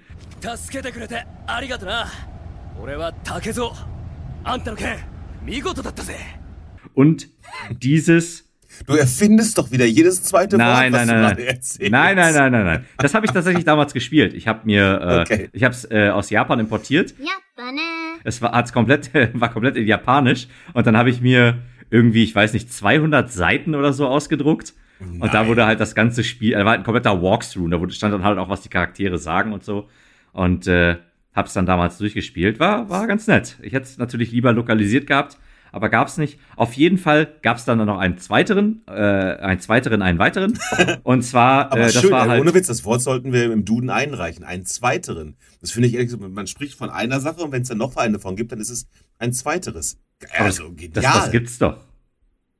[6.94, 7.28] Und
[7.70, 8.48] dieses
[8.86, 11.92] Du erfindest doch wieder jedes zweite nein, Wort, was nein, du nein, gerade erzählst.
[11.92, 12.86] Nein, nein, nein, nein, nein.
[12.96, 14.32] Das habe ich tatsächlich damals gespielt.
[14.32, 15.48] Ich habe mir, äh, okay.
[15.52, 17.14] ich habe es äh, aus Japan importiert.
[17.18, 17.80] Japane.
[18.24, 20.48] Es war hat's komplett, war komplett in Japanisch.
[20.72, 21.58] Und dann habe ich mir
[21.90, 24.74] irgendwie, ich weiß nicht, 200 Seiten oder so ausgedruckt.
[25.00, 25.20] Nein.
[25.20, 27.68] Und da wurde halt das ganze Spiel, da war ein kompletter Walkthrough.
[27.70, 29.88] Da stand dann halt auch, was die Charaktere sagen und so.
[30.32, 30.96] Und äh,
[31.34, 32.60] hab's dann damals durchgespielt.
[32.60, 33.58] War, war ganz nett.
[33.62, 35.38] Ich hätte es natürlich lieber lokalisiert gehabt
[35.72, 36.38] aber gab es nicht.
[36.54, 40.58] Auf jeden Fall gab es dann noch einen zweiteren, äh, einen zweiteren, einen weiteren.
[41.02, 43.64] Und zwar, aber äh, das schön, war halt ohne Witz, das Wort sollten wir im
[43.64, 45.36] Duden einreichen, einen zweiteren.
[45.60, 47.96] Das finde ich ehrlich gesagt, man spricht von einer Sache und wenn es dann noch
[47.96, 48.86] eine davon gibt, dann ist es
[49.18, 49.98] ein zweiteres.
[50.38, 50.90] Also genial.
[50.92, 51.80] Das, das gibt's doch.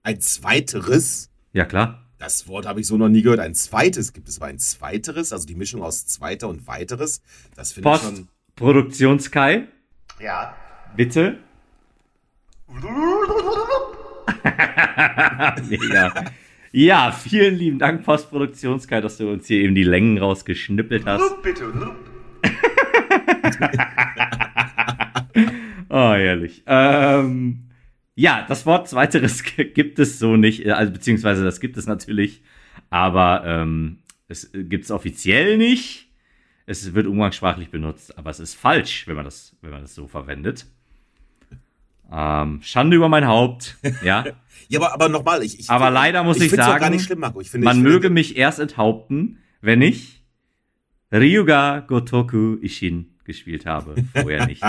[0.03, 1.31] Ein zweiteres?
[1.53, 1.99] Ja, klar.
[2.19, 3.41] Das Wort habe ich so noch nie gehört.
[3.41, 7.21] Ein zweites gibt es aber ein zweiteres, also die Mischung aus zweiter und weiteres.
[7.57, 8.29] Das finde ich schon.
[8.57, 9.69] Produktionskai.
[10.21, 10.57] Ja.
[10.97, 11.38] Bitte.
[15.69, 16.12] Mega.
[16.73, 21.43] Ja, vielen lieben Dank, Postproduktionskai, dass du uns hier eben die Längen rausgeschnippelt hast.
[21.43, 21.71] Bitte.
[25.91, 26.62] oh, ehrlich.
[26.67, 27.69] Ähm,
[28.15, 32.43] ja, das Wort Zweiteres gibt es so nicht, also beziehungsweise das gibt es natürlich,
[32.91, 36.09] aber ähm, es gibt es offiziell nicht.
[36.65, 40.08] Es wird umgangssprachlich benutzt, aber es ist falsch, wenn man das, wenn man das so
[40.08, 40.65] verwendet.
[42.12, 44.26] Ähm, Schande über mein Haupt, ja.
[44.70, 45.70] ja, aber, aber nochmal, ich, ich.
[45.70, 47.41] Aber find, leider muss ich, ich sagen, gar nicht schlimm, Marco.
[47.41, 50.24] Ich finde, man ich finde, möge mich erst enthaupten, wenn ich
[51.12, 53.96] Ryuga Gotoku Ishin gespielt habe.
[54.13, 54.63] Vorher nicht.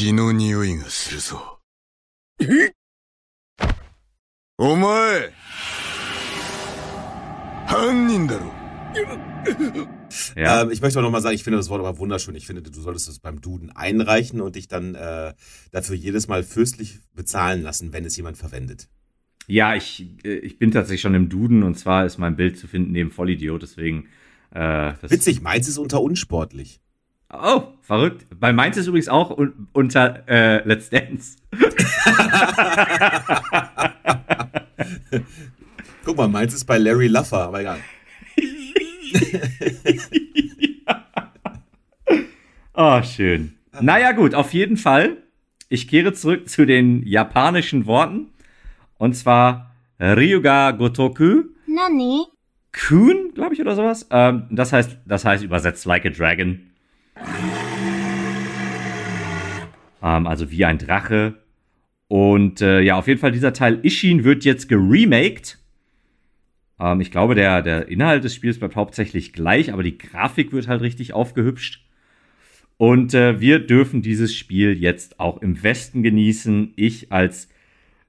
[0.00, 1.53] 血の匂いがするぞ。
[4.57, 5.31] お前
[10.35, 10.61] ja.
[10.61, 12.35] Ähm, ich möchte auch nochmal sagen, ich finde das Wort aber wunderschön.
[12.35, 15.33] Ich finde, du solltest es beim Duden einreichen und dich dann äh,
[15.71, 18.87] dafür jedes Mal fürstlich bezahlen lassen, wenn es jemand verwendet.
[19.47, 22.67] Ja, ich, äh, ich bin tatsächlich schon im Duden und zwar ist mein Bild zu
[22.67, 24.07] finden neben Vollidiot, deswegen.
[24.51, 26.79] Äh, Witzig, meins ist unter unsportlich.
[27.33, 28.27] Oh, verrückt.
[28.39, 31.37] Bei meins ist übrigens auch un unter äh, Let's Dance.
[36.05, 37.79] Guck mal, meins ist bei Larry Luffer, aber egal.
[42.73, 43.55] Oh, schön.
[43.81, 45.17] Naja, gut, auf jeden Fall.
[45.67, 48.27] Ich kehre zurück zu den japanischen Worten.
[48.97, 51.43] Und zwar Ryuga Gotoku.
[51.65, 52.25] Nani?
[52.87, 54.07] Kun, glaube ich, oder sowas.
[54.11, 56.71] Ähm, das heißt, das heißt übersetzt like a dragon.
[60.01, 61.35] Ähm, also wie ein Drache.
[62.07, 65.57] Und äh, ja, auf jeden Fall dieser Teil Ishin wird jetzt geremaked.
[66.79, 70.67] Ähm, ich glaube, der, der Inhalt des Spiels bleibt hauptsächlich gleich, aber die Grafik wird
[70.67, 71.81] halt richtig aufgehübscht.
[72.77, 76.73] Und äh, wir dürfen dieses Spiel jetzt auch im Westen genießen.
[76.75, 77.49] Ich als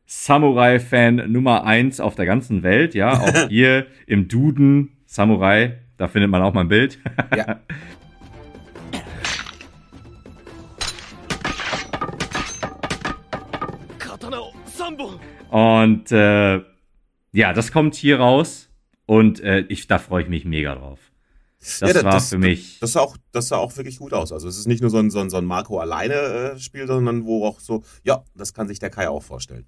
[0.07, 6.31] Samurai-Fan Nummer eins auf der ganzen Welt, ja, auch hier im Duden Samurai, da findet
[6.31, 6.99] man auch mal ein Bild.
[7.35, 7.61] Ja.
[15.51, 16.61] Und äh,
[17.33, 18.71] ja, das kommt hier raus
[19.07, 20.99] und äh, ich, da freue ich mich mega drauf.
[21.59, 22.79] Das ja, war für mich.
[22.81, 24.33] Das sah, auch, das sah auch wirklich gut aus.
[24.33, 26.87] Also es ist nicht nur so ein, so ein, so ein Marco alleine äh, Spiel,
[26.87, 29.67] sondern wo auch so, ja, das kann sich der Kai auch vorstellen.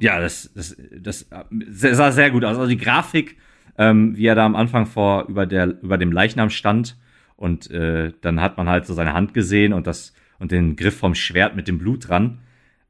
[0.00, 1.26] Ja, das, das, das
[1.70, 2.56] sah sehr gut aus.
[2.56, 3.36] Also die Grafik,
[3.76, 6.96] ähm, wie er da am Anfang vor über, der, über dem Leichnam stand
[7.36, 10.98] und äh, dann hat man halt so seine Hand gesehen und das und den Griff
[10.98, 12.40] vom Schwert mit dem Blut dran.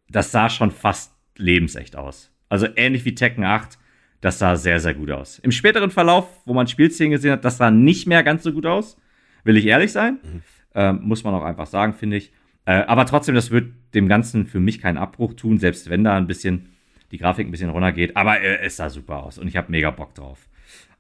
[0.08, 2.32] Das sah schon fast lebensecht aus.
[2.48, 3.78] Also ähnlich wie Tekken 8,
[4.20, 5.38] das sah sehr, sehr gut aus.
[5.40, 8.66] Im späteren Verlauf, wo man Spielszenen gesehen hat, das sah nicht mehr ganz so gut
[8.66, 8.96] aus.
[9.44, 10.18] Will ich ehrlich sein.
[10.22, 10.42] Mhm.
[10.74, 12.32] Ähm, muss man auch einfach sagen, finde ich.
[12.66, 16.16] Äh, aber trotzdem, das wird dem Ganzen für mich keinen Abbruch tun, selbst wenn da
[16.16, 16.68] ein bisschen
[17.10, 18.16] die Grafik ein bisschen runtergeht.
[18.16, 20.48] Aber äh, es sah super aus und ich habe mega Bock drauf.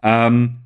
[0.02, 0.56] Ähm,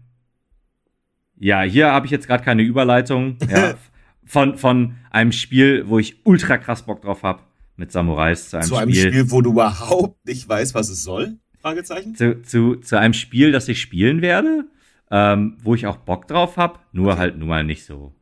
[1.37, 3.37] ja, hier habe ich jetzt gerade keine Überleitung.
[3.51, 3.75] Ja,
[4.27, 7.43] von, von einem Spiel, wo ich ultra krass Bock drauf habe,
[7.77, 11.03] mit Samurais zu einem, zu einem Spiel, Spiel, wo du überhaupt nicht weißt, was es
[11.03, 11.39] soll?
[11.61, 12.15] Fragezeichen.
[12.15, 14.67] Zu, zu, zu einem Spiel, das ich spielen werde,
[15.11, 17.19] ähm, wo ich auch Bock drauf habe, nur okay.
[17.19, 18.13] halt nun mal nicht so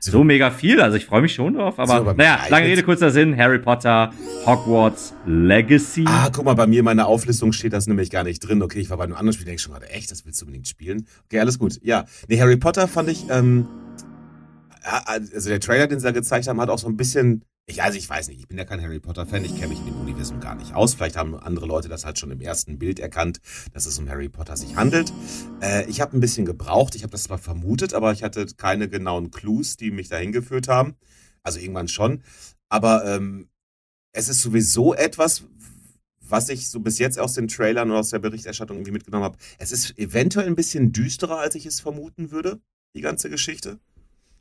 [0.00, 0.80] so mega viel.
[0.80, 1.78] Also ich freue mich schon drauf.
[1.78, 3.36] Aber, so, naja, lange Rede, kurzer Sinn.
[3.36, 4.12] Harry Potter,
[4.46, 6.04] Hogwarts Legacy.
[6.06, 8.62] Ah, guck mal, bei mir in meiner Auflistung steht das nämlich gar nicht drin.
[8.62, 10.46] Okay, ich war bei einem anderen Spiel, denke ich schon gerade, echt, das willst du
[10.46, 11.06] unbedingt spielen?
[11.26, 11.80] Okay, alles gut.
[11.82, 13.66] Ja, nee, Harry Potter fand ich, ähm,
[14.88, 17.98] also der Trailer, den sie da gezeigt haben, hat auch so ein bisschen, ich, also
[17.98, 20.40] ich weiß nicht, ich bin ja kein Harry Potter-Fan, ich kenne mich in dem Universum
[20.40, 20.94] gar nicht aus.
[20.94, 23.40] Vielleicht haben andere Leute das halt schon im ersten Bild erkannt,
[23.72, 25.12] dass es um Harry Potter sich handelt.
[25.60, 28.88] Äh, ich habe ein bisschen gebraucht, ich habe das zwar vermutet, aber ich hatte keine
[28.88, 30.96] genauen Clues, die mich dahin geführt haben.
[31.42, 32.22] Also irgendwann schon.
[32.68, 33.48] Aber ähm,
[34.12, 35.44] es ist sowieso etwas,
[36.20, 39.38] was ich so bis jetzt aus den Trailern und aus der Berichterstattung irgendwie mitgenommen habe.
[39.58, 42.60] Es ist eventuell ein bisschen düsterer, als ich es vermuten würde,
[42.94, 43.78] die ganze Geschichte.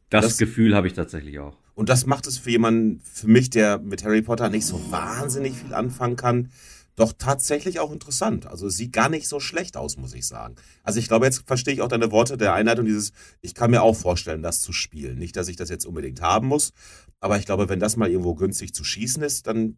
[0.09, 1.57] Das, das Gefühl habe ich tatsächlich auch.
[1.73, 5.53] Und das macht es für jemanden, für mich, der mit Harry Potter nicht so wahnsinnig
[5.53, 6.49] viel anfangen kann,
[6.95, 8.47] doch tatsächlich auch interessant.
[8.47, 10.55] Also es sieht gar nicht so schlecht aus, muss ich sagen.
[10.83, 13.83] Also ich glaube, jetzt verstehe ich auch deine Worte der Einleitung, dieses, ich kann mir
[13.83, 15.19] auch vorstellen, das zu spielen.
[15.19, 16.73] Nicht, dass ich das jetzt unbedingt haben muss,
[17.19, 19.77] aber ich glaube, wenn das mal irgendwo günstig zu schießen ist, dann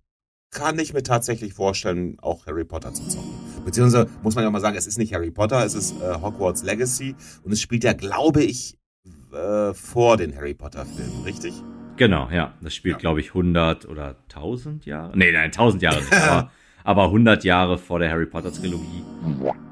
[0.51, 3.33] kann ich mir tatsächlich vorstellen, auch Harry Potter zu zocken.
[3.65, 6.63] Beziehungsweise muss man ja mal sagen, es ist nicht Harry Potter, es ist äh, Hogwarts
[6.63, 8.78] Legacy und es spielt ja, glaube ich,
[9.33, 11.53] äh, vor den Harry Potter-Filmen, richtig?
[11.97, 12.53] Genau, ja.
[12.61, 12.99] Das spielt, ja.
[12.99, 15.17] glaube ich, 100 oder 1000 Jahre.
[15.17, 16.51] Nee, nein, 1000 Jahre nicht, aber,
[16.83, 19.03] aber 100 Jahre vor der Harry Potter-Trilogie.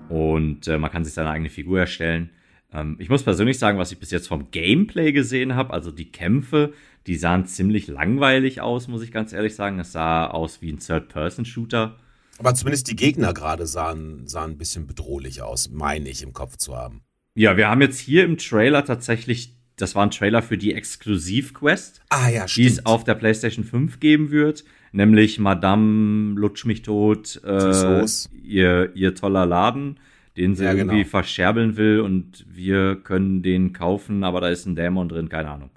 [0.10, 2.30] Und äh, man kann sich seine eigene Figur erstellen.
[2.74, 6.12] Ähm, ich muss persönlich sagen, was ich bis jetzt vom Gameplay gesehen habe, also die
[6.12, 6.74] Kämpfe,
[7.08, 9.80] die sahen ziemlich langweilig aus, muss ich ganz ehrlich sagen.
[9.80, 11.96] Es sah aus wie ein Third-Person-Shooter.
[12.40, 16.58] Aber zumindest die Gegner gerade sahen, sahen ein bisschen bedrohlich aus, meine ich im Kopf
[16.58, 17.02] zu haben.
[17.38, 22.02] Ja, wir haben jetzt hier im Trailer tatsächlich, das war ein Trailer für die Exklusiv-Quest,
[22.10, 27.40] ah, ja, die es auf der PlayStation 5 geben wird, nämlich Madame Lutsch mich tot,
[27.46, 28.06] äh,
[28.42, 30.00] ihr, ihr toller Laden,
[30.36, 30.92] den sie ja, genau.
[30.92, 35.52] irgendwie verscherbeln will und wir können den kaufen, aber da ist ein Dämon drin, keine
[35.52, 35.70] Ahnung.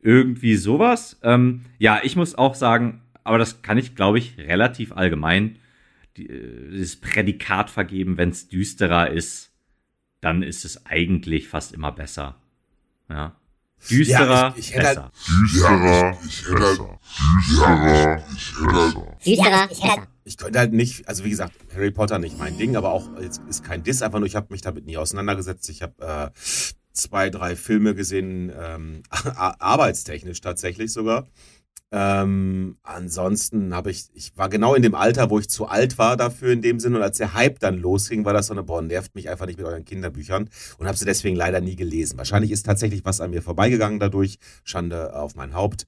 [0.00, 1.20] Irgendwie sowas.
[1.22, 5.56] Ähm, ja, ich muss auch sagen, aber das kann ich, glaube ich, relativ allgemein
[6.16, 9.53] die, äh, dieses Prädikat vergeben, wenn es düsterer ist
[10.24, 12.36] dann ist es eigentlich fast immer besser.
[13.08, 13.36] Ja.
[13.90, 15.02] Düsterer, ja, ich, ich besser.
[15.02, 16.84] Halt, düsterer, ich hätte halt,
[17.46, 21.90] düsterer, ich hätte halt, düsterer, ich hätte ich könnte halt nicht, also wie gesagt, Harry
[21.90, 24.62] Potter nicht mein Ding, aber auch jetzt ist kein Diss, einfach nur, ich habe mich
[24.62, 25.68] damit nie auseinandergesetzt.
[25.68, 26.30] Ich habe äh,
[26.92, 31.26] zwei, drei Filme gesehen, ähm, arbeitstechnisch tatsächlich sogar.
[31.96, 36.16] Ähm, ansonsten habe ich, ich war genau in dem Alter, wo ich zu alt war
[36.16, 36.96] dafür in dem Sinn.
[36.96, 39.58] Und als der Hype dann losging, war das so eine, boah, nervt mich einfach nicht
[39.58, 42.18] mit euren Kinderbüchern und habe sie deswegen leider nie gelesen.
[42.18, 44.38] Wahrscheinlich ist tatsächlich was an mir vorbeigegangen dadurch.
[44.64, 45.86] Schande auf mein Haupt.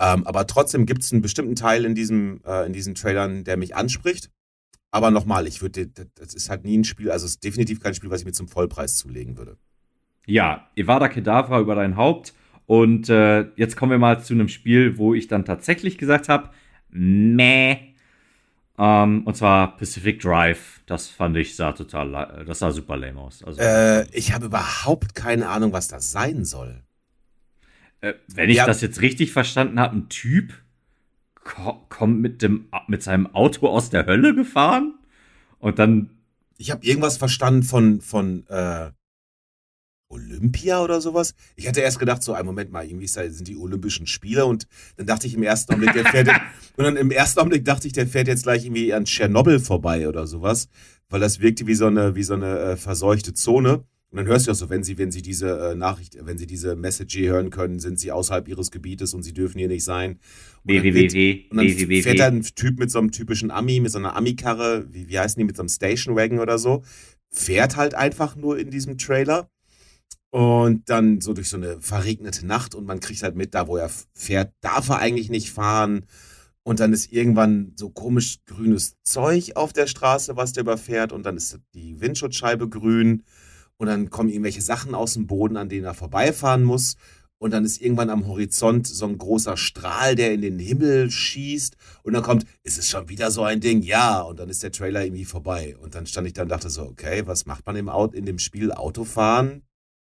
[0.00, 3.58] Ähm, aber trotzdem gibt es einen bestimmten Teil in diesem, äh, in diesen Trailern, der
[3.58, 4.30] mich anspricht.
[4.90, 7.94] Aber nochmal, ich würde, das ist halt nie ein Spiel, also es ist definitiv kein
[7.94, 9.58] Spiel, was ich mir zum Vollpreis zulegen würde.
[10.24, 12.32] Ja, Evada Kedavra über dein Haupt
[12.66, 16.50] und äh, jetzt kommen wir mal zu einem Spiel, wo ich dann tatsächlich gesagt habe,
[16.90, 17.76] meh.
[18.76, 20.80] Ähm, und zwar Pacific Drive.
[20.86, 23.42] Das fand ich sah total, das sah super lame aus.
[23.44, 26.82] Also, Äh, ich habe überhaupt keine Ahnung, was das sein soll.
[28.00, 28.66] äh, wenn ich ja.
[28.66, 30.52] das jetzt richtig verstanden habe, ein Typ
[31.44, 34.94] ko kommt mit, dem, mit seinem Auto aus der Hölle gefahren
[35.58, 36.10] und dann
[36.56, 38.90] Ich habe irgendwas verstanden von, von äh,
[40.14, 41.34] Olympia oder sowas.
[41.56, 44.46] Ich hatte erst gedacht, so, ein Moment mal, irgendwie ist da- sind die Olympischen Spiele
[44.46, 46.40] und dann dachte ich im ersten Augenblick, der fährt jetzt,
[46.76, 50.08] und dann im ersten Augenblick dachte ich, der fährt jetzt gleich irgendwie an Tschernobyl vorbei
[50.08, 50.68] oder sowas,
[51.10, 53.84] weil das wirkte wie so eine, wie so eine äh, verseuchte Zone.
[54.10, 56.46] Und dann hörst du auch so, wenn sie, wenn sie diese äh, Nachricht, wenn sie
[56.46, 59.82] diese Message hier hören können, sind sie außerhalb ihres Gebietes und sie dürfen hier nicht
[59.82, 60.12] sein.
[60.12, 61.66] Und dann wird- www, und dann
[62.04, 65.18] fährt da ein Typ mit so einem typischen Ami, mit so einer Ami-Karre, wie, wie
[65.18, 66.84] heißen die, mit so einem Station Wagon oder so,
[67.30, 69.48] fährt halt einfach nur in diesem Trailer
[70.34, 73.76] und dann so durch so eine verregnete Nacht und man kriegt halt mit, da wo
[73.76, 76.06] er fährt, darf er eigentlich nicht fahren.
[76.64, 81.24] Und dann ist irgendwann so komisch grünes Zeug auf der Straße, was der überfährt und
[81.24, 83.22] dann ist die Windschutzscheibe grün
[83.76, 86.96] und dann kommen irgendwelche Sachen aus dem Boden, an denen er vorbeifahren muss.
[87.38, 91.76] Und dann ist irgendwann am Horizont so ein großer Strahl, der in den Himmel schießt.
[92.02, 93.82] Und dann kommt, ist es schon wieder so ein Ding?
[93.82, 94.22] Ja.
[94.22, 95.76] Und dann ist der Trailer irgendwie vorbei.
[95.76, 98.26] Und dann stand ich da und dachte so, okay, was macht man im Auto, in
[98.26, 99.62] dem Spiel Autofahren?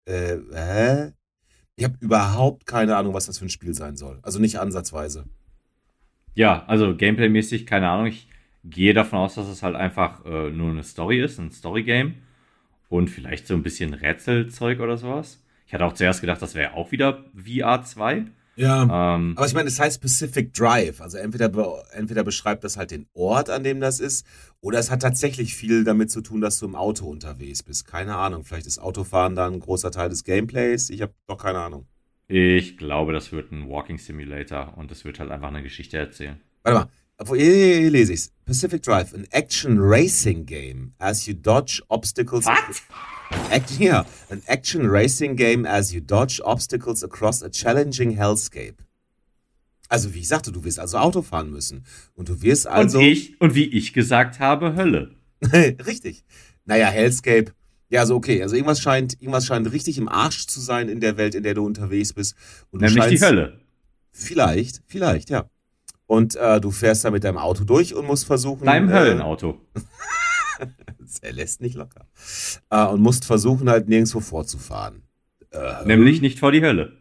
[0.06, 1.12] Äh, hä?
[1.76, 4.18] Ich habe überhaupt keine Ahnung, was das für ein Spiel sein soll.
[4.22, 5.24] Also nicht ansatzweise.
[6.34, 8.06] Ja, also Gameplay-mäßig, keine Ahnung.
[8.06, 8.28] Ich
[8.64, 12.14] gehe davon aus, dass es halt einfach äh, nur eine Story ist, ein Story-Game.
[12.88, 15.42] Und vielleicht so ein bisschen Rätselzeug oder sowas.
[15.66, 18.26] Ich hatte auch zuerst gedacht, das wäre auch wieder VR 2.
[18.60, 19.14] Ja.
[19.14, 21.00] Ähm, Aber ich meine, es heißt Pacific Drive.
[21.00, 24.26] Also entweder, be entweder beschreibt das halt den Ort, an dem das ist,
[24.60, 27.86] oder es hat tatsächlich viel damit zu tun, dass du im Auto unterwegs bist.
[27.86, 28.44] Keine Ahnung.
[28.44, 30.90] Vielleicht ist Autofahren dann ein großer Teil des Gameplays.
[30.90, 31.86] Ich habe doch keine Ahnung.
[32.28, 36.38] ich glaube, das wird ein Walking Simulator und es wird halt einfach eine Geschichte erzählen.
[36.62, 36.88] Warte mal.
[37.16, 38.30] Obwohl, hier, hier, hier lese ich's.
[38.44, 42.46] Pacific Drive, an action racing game as you dodge obstacles.
[43.50, 48.76] Act, ja, an action racing game as you dodge obstacles across a challenging hellscape.
[49.88, 51.84] Also wie ich sagte, du wirst also Auto fahren müssen.
[52.14, 52.98] Und du wirst also...
[52.98, 55.16] und ich, und wie ich gesagt habe, Hölle.
[55.42, 56.24] richtig.
[56.64, 57.52] Naja, Hellscape.
[57.88, 58.40] Ja, also okay.
[58.42, 61.54] Also irgendwas scheint, irgendwas scheint richtig im Arsch zu sein in der Welt, in der
[61.54, 62.36] du unterwegs bist.
[62.70, 63.60] Und du Nämlich die scheinst- Hölle.
[64.12, 65.48] Vielleicht, vielleicht, ja.
[66.06, 68.66] Und äh, du fährst da mit deinem Auto durch und musst versuchen.
[68.66, 69.60] Deinem äh, Höllenauto.
[71.18, 72.06] Er lässt nicht locker.
[72.70, 75.02] Äh, und musst versuchen, halt nirgendwo vorzufahren.
[75.50, 76.96] Äh, Nämlich nicht vor die Hölle.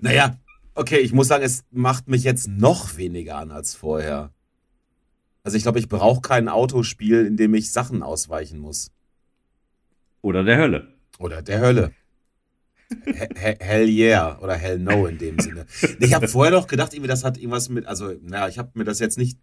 [0.00, 0.36] Naja,
[0.74, 4.32] okay, ich muss sagen, es macht mich jetzt noch weniger an als vorher.
[5.44, 8.90] Also ich glaube, ich brauche kein Autospiel, in dem ich Sachen ausweichen muss.
[10.20, 10.94] Oder der Hölle.
[11.18, 11.92] Oder der Hölle.
[13.06, 15.66] He- he- Hell yeah oder Hell no in dem Sinne.
[15.98, 18.84] Ich habe vorher noch gedacht, irgendwie das hat irgendwas mit, also, naja, ich habe mir
[18.84, 19.38] das jetzt nicht,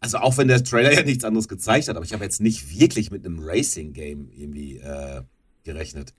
[0.00, 2.78] also auch wenn der Trailer ja nichts anderes gezeigt hat, aber ich habe jetzt nicht
[2.78, 5.22] wirklich mit einem Racing-Game irgendwie äh,
[5.64, 6.14] gerechnet.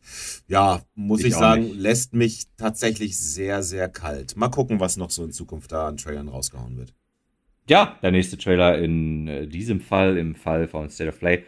[0.47, 1.75] Ja, muss Ich ich, sagen, nicht.
[1.77, 4.35] lässt mich tatsächlich sehr, sehr kalt.
[4.35, 6.93] Mal gucken, was noch so in Zukunft da an Trailern rausgehauen wird.
[7.69, 11.43] Ja, der nächste Trailer in äh, diesem Fall, im Fall von State of Play,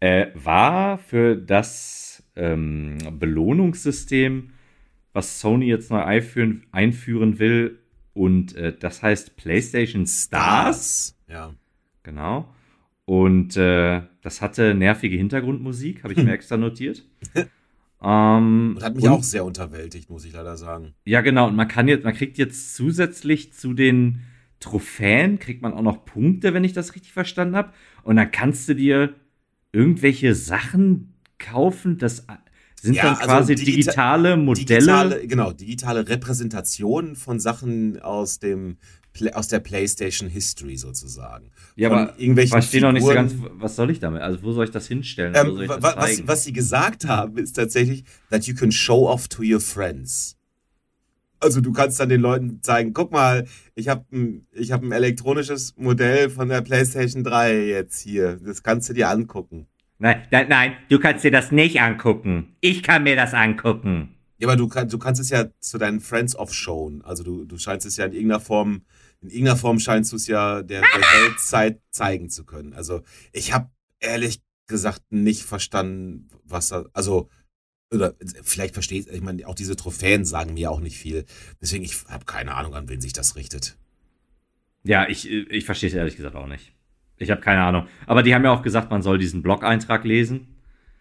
[0.00, 4.50] äh, war für das ähm, Belohnungssystem,
[5.12, 7.78] was Sony jetzt neu einführen, einführen will.
[8.14, 11.16] Und äh, das heißt PlayStation Stars.
[11.28, 11.54] Ja.
[12.02, 12.52] Genau.
[13.04, 17.04] Und äh, das hatte nervige Hintergrundmusik, habe ich mir extra notiert.
[18.02, 20.94] ähm, Und hat mich auch sehr unterwältigt, muss ich leider sagen.
[21.04, 21.48] ja, genau.
[21.48, 24.20] Und man kann jetzt, man kriegt jetzt zusätzlich zu den
[24.60, 27.72] Trophäen, kriegt man auch noch Punkte, wenn ich das richtig verstanden habe.
[28.04, 29.14] Und dann kannst du dir
[29.72, 31.98] irgendwelche Sachen kaufen.
[31.98, 32.26] Das
[32.80, 34.64] sind Ja, dann also quasi digita- digitale Modelle.
[34.78, 38.76] Digitale, genau, digitale Repräsentationen von Sachen aus dem
[39.34, 41.50] aus der PlayStation History sozusagen.
[41.76, 44.22] ja, von aber ich irgendwelchen verstehe noch nicht so ganz, was soll ich damit?
[44.22, 45.34] Also, wo soll ich das hinstellen?
[45.36, 49.08] Ähm, ich das wa- was, was sie gesagt haben, ist tatsächlich, that you can show
[49.08, 50.36] off to your friends.
[51.40, 54.92] Also du kannst dann den Leuten zeigen, guck mal, ich habe ein, ich hab ein
[54.92, 58.36] elektronisches Modell von der PlayStation 3 jetzt hier.
[58.44, 59.66] Das kannst du dir angucken.
[59.98, 62.54] Nein, nein, nein, du kannst dir das nicht angucken.
[62.60, 64.14] Ich kann mir das angucken.
[64.38, 67.02] Ja, aber du, kann, du kannst es ja zu deinen Friends offshowen.
[67.02, 68.82] Also du, du scheinst es ja in irgendeiner Form,
[69.22, 72.74] in irgendeiner Form scheinst du es ja der, der Welt Zeit zeigen zu können.
[72.74, 77.28] Also ich habe ehrlich gesagt nicht verstanden, was da, also
[77.92, 81.26] oder vielleicht versteht, ich meine, auch diese Trophäen sagen mir auch nicht viel.
[81.60, 83.76] Deswegen, ich habe keine Ahnung, an wen sich das richtet.
[84.82, 86.72] Ja, ich, ich verstehe es ehrlich gesagt auch nicht.
[87.18, 87.86] Ich habe keine Ahnung.
[88.06, 90.56] Aber die haben ja auch gesagt, man soll diesen Blog-Eintrag lesen.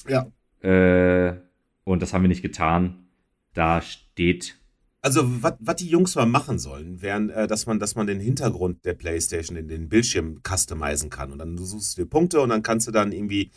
[0.08, 0.28] Ja.
[0.62, 1.40] Äh,
[1.84, 3.08] und das haben wir nicht getan.
[3.54, 4.61] Da steht
[5.04, 8.86] Also, was die Jungs mal machen sollen, wären, äh, dass man, dass man den Hintergrund
[8.86, 11.32] der Playstation in den Bildschirm customizen kann.
[11.32, 13.50] Und dann suchst du dir Punkte und dann kannst du dann irgendwie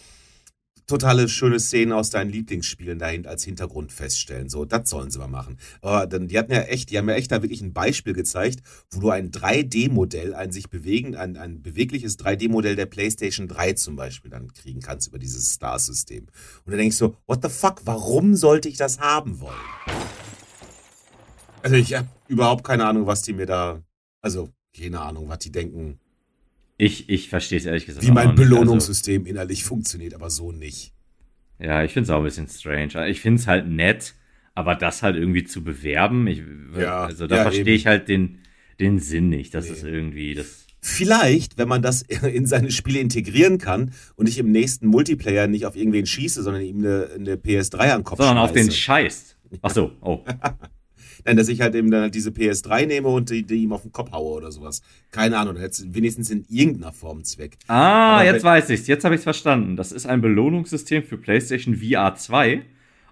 [0.86, 4.48] totale schöne Szenen aus deinen Lieblingsspielen dahin als Hintergrund feststellen.
[4.48, 5.58] So, das sollen sie mal machen.
[5.80, 8.60] Aber dann, die hatten ja echt, die haben ja echt da wirklich ein Beispiel gezeigt,
[8.90, 13.96] wo du ein 3D-Modell, ein sich bewegend, ein, ein bewegliches 3D-Modell der PlayStation 3 zum
[13.96, 16.26] Beispiel dann kriegen kannst über dieses Star-System.
[16.64, 19.54] Und dann denkst du, what the fuck, warum sollte ich das haben wollen?
[21.64, 23.82] Also ich habe überhaupt keine Ahnung, was die mir da,
[24.20, 25.98] also keine Ahnung, was die denken,
[26.76, 28.06] ich, ich verstehe es ehrlich gesagt.
[28.06, 30.92] Wie mein Belohnungssystem also, innerlich funktioniert, aber so nicht.
[31.58, 33.08] Ja, ich finde es auch ein bisschen strange.
[33.08, 34.14] Ich finde es halt nett,
[34.54, 36.42] aber das halt irgendwie zu bewerben, ich,
[36.76, 38.40] ja, also da ja, verstehe ich halt den,
[38.78, 39.54] den Sinn nicht.
[39.54, 39.72] Das nee.
[39.72, 40.66] ist irgendwie das.
[40.82, 45.64] Vielleicht, wenn man das in seine Spiele integrieren kann und ich im nächsten Multiplayer nicht
[45.64, 48.50] auf irgendwen schieße, sondern ihm eine, eine PS3 an den Kopf Sondern schmeiße.
[48.50, 49.36] auf den scheißt.
[49.62, 50.22] Ach so, oh.
[51.24, 53.82] Nein, dass ich halt eben dann halt diese PS3 nehme und die, die ihm auf
[53.82, 54.82] den Kopf haue oder sowas.
[55.10, 57.56] Keine Ahnung, jetzt wenigstens in irgendeiner Form Zweck.
[57.66, 58.86] Ah, Aber jetzt weiß ich's.
[58.86, 59.76] Jetzt habe ich's verstanden.
[59.76, 62.62] Das ist ein Belohnungssystem für PlayStation VR 2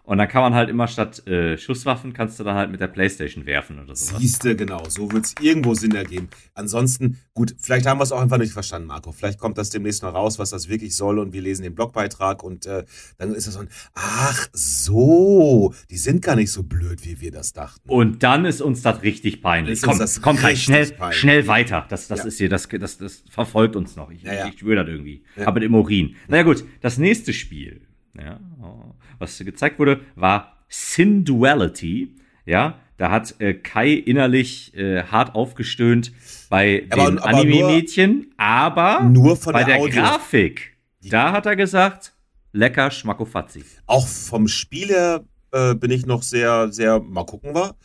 [0.05, 2.89] und dann kann man halt immer statt äh, Schusswaffen, kannst du dann halt mit der
[2.89, 4.19] Playstation werfen oder so.
[4.19, 4.83] Siehste, genau.
[4.89, 6.29] So wird es irgendwo Sinn ergeben.
[6.55, 9.13] Ansonsten, gut, vielleicht haben wir es auch einfach nicht verstanden, Marco.
[9.13, 12.43] Vielleicht kommt das demnächst noch raus, was das wirklich soll und wir lesen den Blogbeitrag
[12.43, 12.85] und äh,
[13.19, 17.31] dann ist das so ein, ach so, die sind gar nicht so blöd, wie wir
[17.31, 17.89] das dachten.
[17.89, 19.83] Und dann ist uns das richtig peinlich.
[19.83, 21.21] Komm, das komm gleich, schnell, peinlich.
[21.21, 21.87] schnell weiter.
[21.89, 22.25] Das, das ja.
[22.27, 24.11] ist hier, das, das, das verfolgt uns noch.
[24.11, 24.49] Ich, ja, ja.
[24.49, 25.23] ich schwöre das irgendwie.
[25.37, 25.47] Ja.
[25.47, 26.17] Aber im Urin.
[26.27, 27.87] Naja gut, das nächste Spiel.
[28.19, 32.17] Ja, oh was gezeigt wurde, war Sin Duality.
[32.45, 36.13] Ja, da hat äh, Kai innerlich äh, hart aufgestöhnt
[36.51, 40.77] bei aber, den Anime-Mädchen, aber nur bei der, der Grafik.
[41.03, 42.15] Da hat er gesagt,
[42.53, 43.65] lecker Schmackofazzi.
[43.87, 47.77] Auch vom Spiel her äh, bin ich noch sehr, sehr, mal gucken war.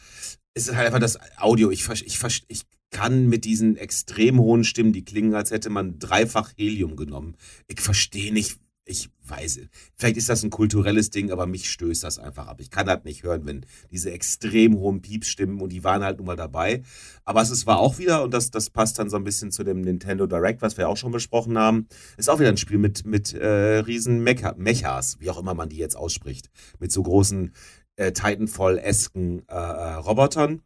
[0.54, 1.70] Es ist halt einfach das Audio.
[1.72, 2.62] Ich, ich, ich
[2.92, 7.36] kann mit diesen extrem hohen Stimmen, die klingen, als hätte man dreifach Helium genommen.
[7.68, 9.60] Ich verstehe nicht, ich weiß,
[9.96, 12.62] vielleicht ist das ein kulturelles Ding, aber mich stößt das einfach ab.
[12.62, 16.18] Ich kann das nicht hören, wenn diese extrem hohen Pieps stimmen und die waren halt
[16.18, 16.84] nun mal dabei.
[17.26, 19.82] Aber es war auch wieder, und das, das passt dann so ein bisschen zu dem
[19.82, 23.34] Nintendo Direct, was wir auch schon besprochen haben, ist auch wieder ein Spiel mit, mit
[23.34, 27.52] äh, riesen Mecha, Mechas, wie auch immer man die jetzt ausspricht, mit so großen
[27.98, 30.62] äh, Titanfall-esken äh, äh, Robotern.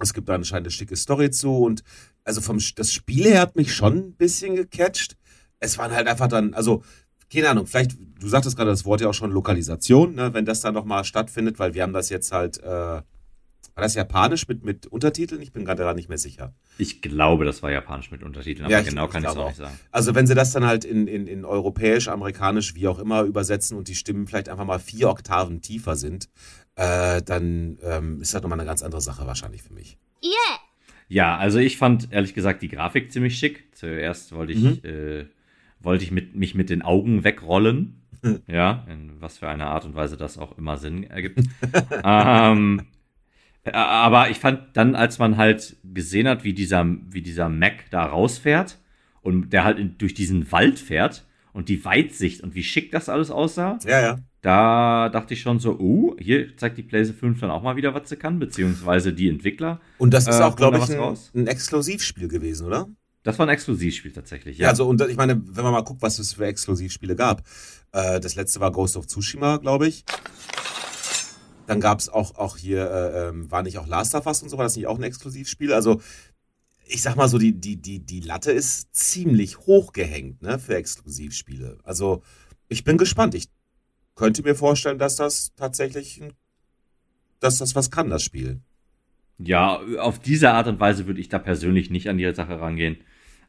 [0.00, 1.84] Es gibt da anscheinend eine schicke Story zu und
[2.24, 5.16] also vom das Spiel her hat mich schon ein bisschen gecatcht.
[5.60, 6.82] Es waren halt einfach dann, also
[7.34, 10.60] keine Ahnung, vielleicht, du sagtest gerade das Wort ja auch schon Lokalisation, ne, wenn das
[10.60, 12.66] dann nochmal stattfindet, weil wir haben das jetzt halt, äh,
[13.74, 15.42] war das japanisch mit, mit Untertiteln?
[15.42, 16.54] Ich bin gerade daran nicht mehr sicher.
[16.78, 19.48] Ich glaube, das war japanisch mit Untertiteln, aber ja, ich, genau kann ich es auch
[19.48, 19.76] nicht sagen.
[19.90, 23.76] Also wenn sie das dann halt in, in, in europäisch, amerikanisch, wie auch immer übersetzen
[23.76, 26.28] und die Stimmen vielleicht einfach mal vier Oktaven tiefer sind,
[26.76, 29.98] äh, dann ähm, ist das nochmal eine ganz andere Sache wahrscheinlich für mich.
[30.22, 30.58] Yeah!
[31.08, 33.64] Ja, also ich fand ehrlich gesagt die Grafik ziemlich schick.
[33.74, 34.80] Zuerst wollte ich mhm.
[34.84, 35.26] äh,
[35.84, 38.02] wollte ich mit, mich mit den Augen wegrollen.
[38.46, 41.40] ja, in was für eine Art und Weise das auch immer Sinn ergibt.
[42.04, 42.82] ähm,
[43.72, 48.04] aber ich fand dann, als man halt gesehen hat, wie dieser, wie dieser Mac da
[48.04, 48.78] rausfährt
[49.22, 53.08] und der halt in, durch diesen Wald fährt und die Weitsicht und wie schick das
[53.08, 53.78] alles aussah.
[53.86, 54.18] Ja, ja.
[54.42, 57.94] Da dachte ich schon so, uh, hier zeigt die PlayStation 5 dann auch mal wieder,
[57.94, 59.80] was sie kann, beziehungsweise die Entwickler.
[59.96, 62.88] Und das ist äh, auch, glaube ich, ein, ein Exklusivspiel gewesen, oder?
[63.24, 64.64] Das war ein Exklusivspiel tatsächlich, ja.
[64.64, 64.70] ja.
[64.70, 67.42] Also, und ich meine, wenn man mal guckt, was es für Exklusivspiele gab.
[67.90, 70.04] Äh, das letzte war Ghost of Tsushima, glaube ich.
[71.66, 74.50] Dann gab es auch, auch hier, äh, ähm, war nicht auch Last of Us und
[74.50, 75.72] so, war das nicht auch ein Exklusivspiel?
[75.72, 76.02] Also,
[76.86, 80.76] ich sag mal so, die, die, die, die Latte ist ziemlich hoch gehängt, ne, für
[80.76, 81.78] Exklusivspiele.
[81.82, 82.22] Also,
[82.68, 83.34] ich bin gespannt.
[83.34, 83.48] Ich
[84.16, 86.20] könnte mir vorstellen, dass das tatsächlich,
[87.40, 88.60] dass das was kann, das Spiel.
[89.38, 92.98] Ja, auf diese Art und Weise würde ich da persönlich nicht an die Sache rangehen.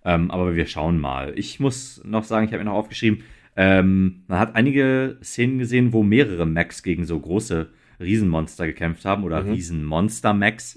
[0.06, 1.34] Ähm, aber wir schauen mal.
[1.38, 3.24] Ich muss noch sagen, ich habe mir noch aufgeschrieben,
[3.58, 9.24] ähm, man hat einige Szenen gesehen, wo mehrere Macs gegen so große Riesenmonster gekämpft haben
[9.24, 9.52] oder mhm.
[9.52, 10.76] Riesenmonster-Macs.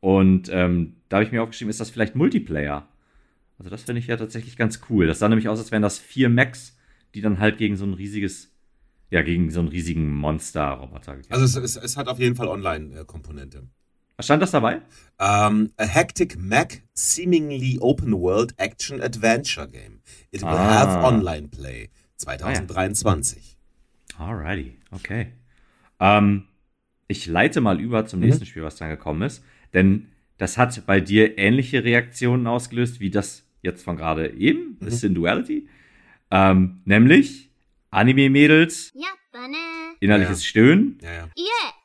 [0.00, 2.88] Und ähm, da habe ich mir aufgeschrieben, ist das vielleicht Multiplayer?
[3.58, 5.06] Also das finde ich ja tatsächlich ganz cool.
[5.06, 6.76] Das sah nämlich aus, als wären das vier Macs,
[7.14, 8.54] die dann halt gegen so ein riesiges,
[9.10, 11.42] ja, gegen so einen riesigen Monster-Roboter gekämpft haben.
[11.42, 13.68] Also es, es, es, hat auf jeden Fall Online-Komponente.
[14.20, 14.82] Was stand das dabei?
[15.18, 20.02] Um, a hectic Mac, seemingly open world action adventure game.
[20.30, 20.68] It will ah.
[20.68, 23.56] have online play 2023.
[24.18, 24.26] Ah, ja.
[24.26, 25.28] Alrighty, okay.
[26.00, 26.48] Ähm,
[27.08, 28.26] ich leite mal über zum mhm.
[28.26, 29.42] nächsten Spiel, was dann gekommen ist,
[29.72, 34.90] denn das hat bei dir ähnliche Reaktionen ausgelöst wie das jetzt von gerade eben, mhm.
[34.90, 35.66] Sin Duality.
[36.30, 37.50] Ähm, nämlich
[37.90, 38.92] Anime-Mädels,
[39.98, 40.46] innerliches ja.
[40.46, 40.98] Stöhnen.
[41.00, 41.28] Ja, ja.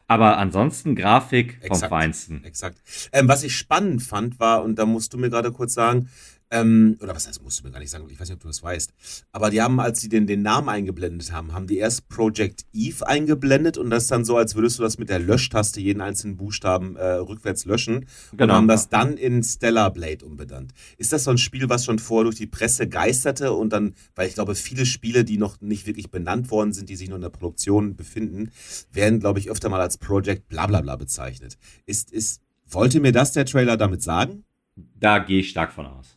[0.07, 1.89] Aber ansonsten Grafik vom Exakt.
[1.89, 2.43] Feinsten.
[2.43, 2.77] Exakt.
[3.11, 6.09] Ähm, was ich spannend fand, war, und da musst du mir gerade kurz sagen,
[6.51, 8.47] ähm, oder was heißt, musst du mir gar nicht sagen, ich weiß nicht, ob du
[8.47, 8.93] das weißt,
[9.31, 13.07] aber die haben, als sie den, den Namen eingeblendet haben, haben die erst Project Eve
[13.07, 16.37] eingeblendet und das ist dann so, als würdest du das mit der Löschtaste jeden einzelnen
[16.37, 18.53] Buchstaben äh, rückwärts löschen und Genau.
[18.53, 20.73] haben das dann in Stellar Blade umbenannt.
[20.97, 24.27] Ist das so ein Spiel, was schon vorher durch die Presse geisterte und dann, weil
[24.27, 27.21] ich glaube, viele Spiele, die noch nicht wirklich benannt worden sind, die sich noch in
[27.23, 28.51] der Produktion befinden,
[28.91, 31.57] werden, glaube ich, öfter mal als Project Blablabla bezeichnet.
[31.85, 34.43] Ist, ist, wollte mir das der Trailer damit sagen?
[34.75, 36.14] Da gehe ich stark von aus.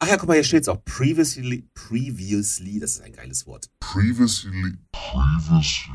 [0.00, 0.84] Ach ja, guck mal, hier steht es auch.
[0.84, 3.68] Previously, previously, das ist ein geiles Wort.
[3.80, 5.90] previously previously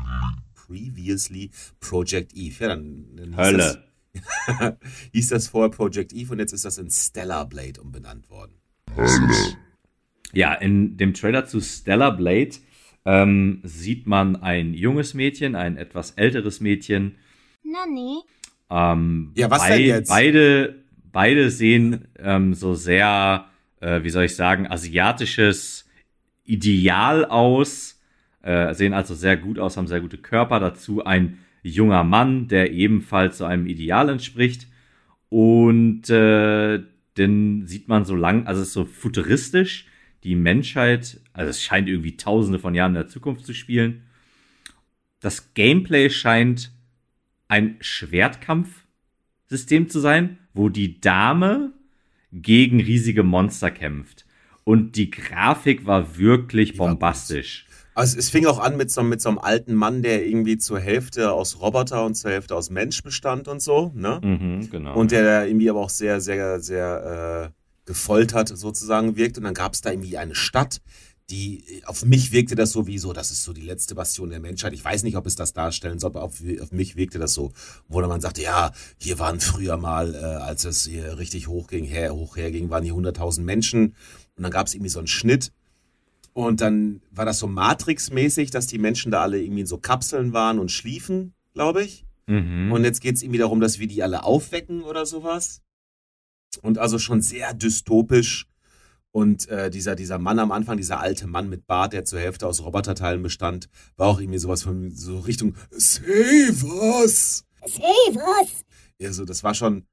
[0.54, 1.50] Previously
[1.80, 2.56] Project Eve.
[2.60, 3.84] Ja, dann, dann hieß Hölle.
[4.14, 4.74] Das,
[5.12, 8.52] hieß das vorher Project Eve und jetzt ist das in Stellar Blade umbenannt worden.
[8.94, 9.56] Hölle
[10.32, 12.52] Ja, in dem Trailer zu Stellar Blade
[13.04, 17.16] ähm, sieht man ein junges Mädchen, ein etwas älteres Mädchen.
[17.64, 18.22] 何
[18.70, 20.08] Ähm, Ja, was denn jetzt?
[20.08, 20.82] Beide,
[21.12, 23.46] beide sehen ähm, so sehr,
[23.80, 25.88] äh, wie soll ich sagen, asiatisches
[26.44, 28.00] Ideal aus,
[28.42, 30.60] äh, sehen also sehr gut aus, haben sehr gute Körper.
[30.60, 34.68] Dazu ein junger Mann, der ebenfalls so einem Ideal entspricht.
[35.30, 36.82] Und äh,
[37.14, 39.86] dann sieht man so lang, also es ist so futuristisch,
[40.22, 44.02] die Menschheit, also es scheint irgendwie tausende von Jahren in der Zukunft zu spielen.
[45.20, 46.70] Das Gameplay scheint
[47.48, 51.72] ein Schwertkampfsystem zu sein, wo die Dame
[52.34, 54.26] gegen riesige Monster kämpft.
[54.64, 57.66] Und die Grafik war wirklich bombastisch.
[57.94, 60.80] Also es fing auch an mit so, mit so einem alten Mann, der irgendwie zur
[60.80, 64.20] Hälfte aus Roboter und zur Hälfte aus Mensch bestand und so, ne?
[64.22, 64.94] Mhm, genau.
[64.96, 69.38] Und der irgendwie aber auch sehr, sehr, sehr äh, gefoltert sozusagen wirkt.
[69.38, 70.80] Und dann gab es da irgendwie eine Stadt,
[71.30, 74.40] die auf mich wirkte das so wie so, das ist so die letzte Bastion der
[74.40, 74.74] Menschheit.
[74.74, 77.52] Ich weiß nicht, ob es das darstellen soll, aber auf, auf mich wirkte das so,
[77.88, 81.84] wo man sagte, ja, hier waren früher mal, äh, als es hier richtig hoch ging,
[81.84, 83.94] her, hoch herging, waren hier 100.000 Menschen.
[84.36, 85.52] Und dann gab es irgendwie so einen Schnitt.
[86.34, 90.32] Und dann war das so Matrix-mäßig, dass die Menschen da alle irgendwie in so Kapseln
[90.32, 92.04] waren und schliefen, glaube ich.
[92.26, 92.72] mhm.
[92.72, 95.62] Und jetzt geht es irgendwie darum, dass wir die alle aufwecken oder sowas.
[96.60, 98.46] Und also schon sehr dystopisch.
[99.14, 102.48] Und äh, dieser, dieser Mann am Anfang, dieser alte Mann mit Bart, der zur Hälfte
[102.48, 107.44] aus Roboterteilen bestand, war auch irgendwie sowas von so Richtung Save us!
[107.64, 108.64] Save us!
[109.00, 109.86] Also das war schon,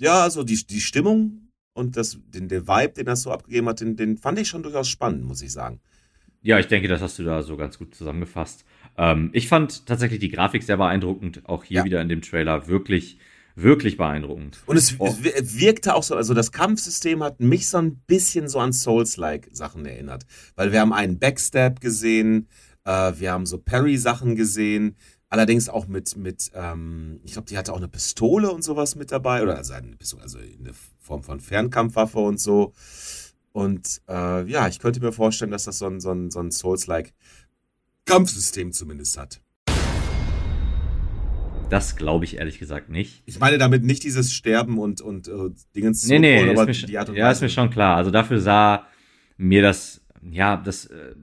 [0.00, 3.80] ja, so die, die Stimmung und das, den, der Vibe, den das so abgegeben hat,
[3.80, 5.80] den, den fand ich schon durchaus spannend, muss ich sagen.
[6.40, 8.64] Ja, ich denke, das hast du da so ganz gut zusammengefasst.
[8.96, 11.42] Ähm, ich fand tatsächlich die Grafik sehr beeindruckend.
[11.48, 11.84] Auch hier Ja.
[11.84, 13.18] wieder in dem Trailer wirklich,
[13.56, 14.58] wirklich beeindruckend.
[14.66, 15.06] Und es, Oh.
[15.06, 18.58] es wir- es wirkte auch so, also das Kampfsystem hat mich so ein bisschen so
[18.58, 20.24] an Souls-like Sachen erinnert.
[20.56, 22.48] Weil wir haben einen Backstab gesehen,
[22.84, 24.96] äh, wir haben so Parry-Sachen gesehen,
[25.28, 29.10] allerdings auch mit, mit ähm, ich glaube, die hatte auch eine Pistole und sowas mit
[29.12, 32.72] dabei, oder also eine Pistole, also in der Form von Fernkampfwaffe und so.
[33.52, 36.50] Und äh, ja, ich könnte mir vorstellen, dass das so ein, so ein, so ein
[36.50, 37.12] Souls-like
[38.04, 39.40] Kampfsystem zumindest hat.
[41.70, 43.22] Das glaube ich ehrlich gesagt nicht.
[43.26, 45.32] Ich meine damit nicht dieses Sterben und, und äh,
[45.74, 47.70] Dingens Nee, nee, zurückholen, ist aber mir, schon- die Art und ja, ist mir schon
[47.70, 47.96] klar.
[47.96, 48.86] Also dafür sah
[49.36, 50.00] mir das,
[50.30, 51.14] ja, das, äh,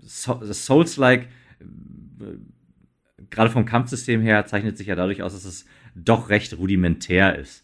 [0.00, 1.28] so, das Souls-like,
[1.60, 5.64] äh, gerade vom Kampfsystem her, zeichnet sich ja dadurch aus, dass es
[5.94, 7.62] doch recht rudimentär ist.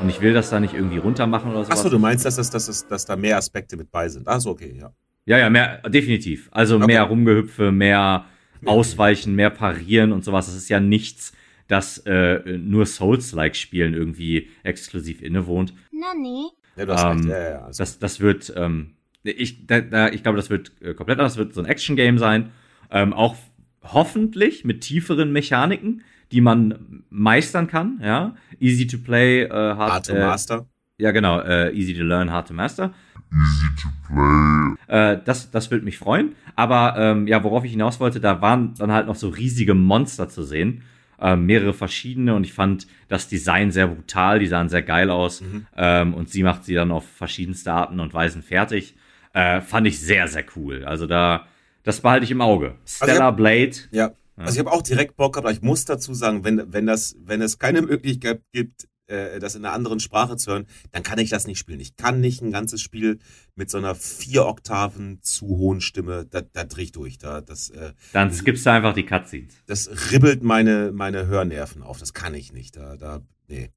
[0.00, 1.78] Und ich will das da nicht irgendwie runtermachen oder sowas.
[1.78, 4.26] Achso, du meinst, dass, das, dass, das, dass da mehr Aspekte mit bei sind.
[4.26, 4.92] Achso, okay, ja.
[5.26, 6.48] Ja, ja, mehr, definitiv.
[6.52, 6.86] Also Okay.
[6.86, 8.24] mehr Rumgehüpfe, mehr
[8.64, 10.46] Ausweichen, mehr Parieren und sowas.
[10.46, 11.32] Das ist ja nichts,
[11.68, 15.74] das äh, nur Souls-like Spielen irgendwie exklusiv innewohnt.
[15.92, 17.28] 何 Ja, du hast Ähm, recht.
[17.28, 17.62] Ja, ja, ja.
[17.62, 21.34] Also, Das, das wird, ähm, ich, da, da, ich glaube, das wird äh, komplett anders.
[21.34, 22.50] Das wird so ein Action-Game sein.
[22.90, 23.36] Ähm, auch
[23.82, 26.02] hoffentlich mit tieferen Mechaniken,
[26.32, 28.00] die man meistern kann.
[28.02, 30.66] Ja, easy to play, äh, hard, Hard to äh, Master.
[31.00, 31.40] Ja, genau.
[31.40, 32.92] Äh, easy to learn, hard to master.
[33.32, 36.34] easy to play Äh, das, das würde mich freuen.
[36.56, 40.28] Aber ähm, ja, worauf ich hinaus wollte, da waren dann halt noch so riesige Monster
[40.28, 40.82] zu sehen.
[41.22, 45.42] Ähm, mehrere verschiedene und ich fand das Design sehr brutal, die sahen sehr geil aus.
[45.42, 45.66] Mhm.
[45.76, 48.94] Ähm, und sie macht sie dann auf verschiedenste Arten und Weisen fertig.
[49.32, 50.84] Äh, fand ich sehr, sehr cool.
[50.84, 51.46] Also da,
[51.84, 52.74] das behalte ich im Auge.
[52.86, 53.72] Stellar Also hab- Blade.
[53.92, 54.10] Ja.
[54.36, 57.14] Also ich habe auch direkt Bock gehabt, aber ich muss dazu sagen, wenn, wenn, das,
[57.22, 61.18] wenn es keine Möglichkeit gibt, äh, das in einer anderen Sprache zu hören, dann kann
[61.18, 61.80] ich das nicht spielen.
[61.80, 63.18] Ich kann nicht ein ganzes Spiel
[63.56, 67.18] mit so einer vier Oktaven zu hohen Stimme, da, da drehe ich durch.
[67.18, 69.54] Da, das, äh, dann skippst du einfach die Cutscenes.
[69.66, 71.98] Das ribbelt meine, meine Hörnerven auf.
[71.98, 72.76] Das kann ich nicht.
[72.76, 73.70] Da, da, nee.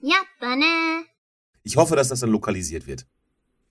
[0.00, 0.64] Ja, Banne.
[1.62, 3.06] Ich hoffe, dass das dann lokalisiert wird.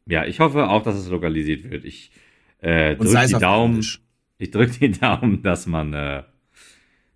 [0.05, 1.85] Ja, ich hoffe auch, dass es lokalisiert wird.
[1.85, 2.11] Ich
[2.59, 3.73] äh, drücke die Daumen.
[3.75, 4.01] Englisch.
[4.37, 6.23] Ich drücke die Daumen, dass man äh,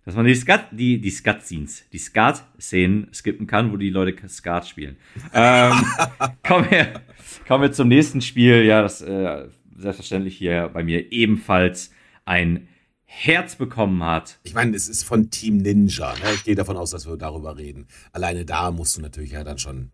[0.04, 4.66] dass man die Skat, die, die Skat-Scenes, die Skat-Szenen skippen kann, wo die Leute Skat
[4.66, 4.96] spielen.
[5.32, 5.72] ähm,
[6.46, 7.00] kommen, wir,
[7.46, 8.64] kommen wir zum nächsten Spiel.
[8.64, 11.92] Ja, das äh, selbstverständlich hier bei mir ebenfalls
[12.24, 12.68] ein
[13.04, 14.38] Herz bekommen hat.
[14.42, 16.14] Ich meine, es ist von Team Ninja.
[16.14, 16.32] Ne?
[16.34, 17.86] Ich gehe davon aus, dass wir darüber reden.
[18.12, 19.90] Alleine da musst du natürlich ja dann schon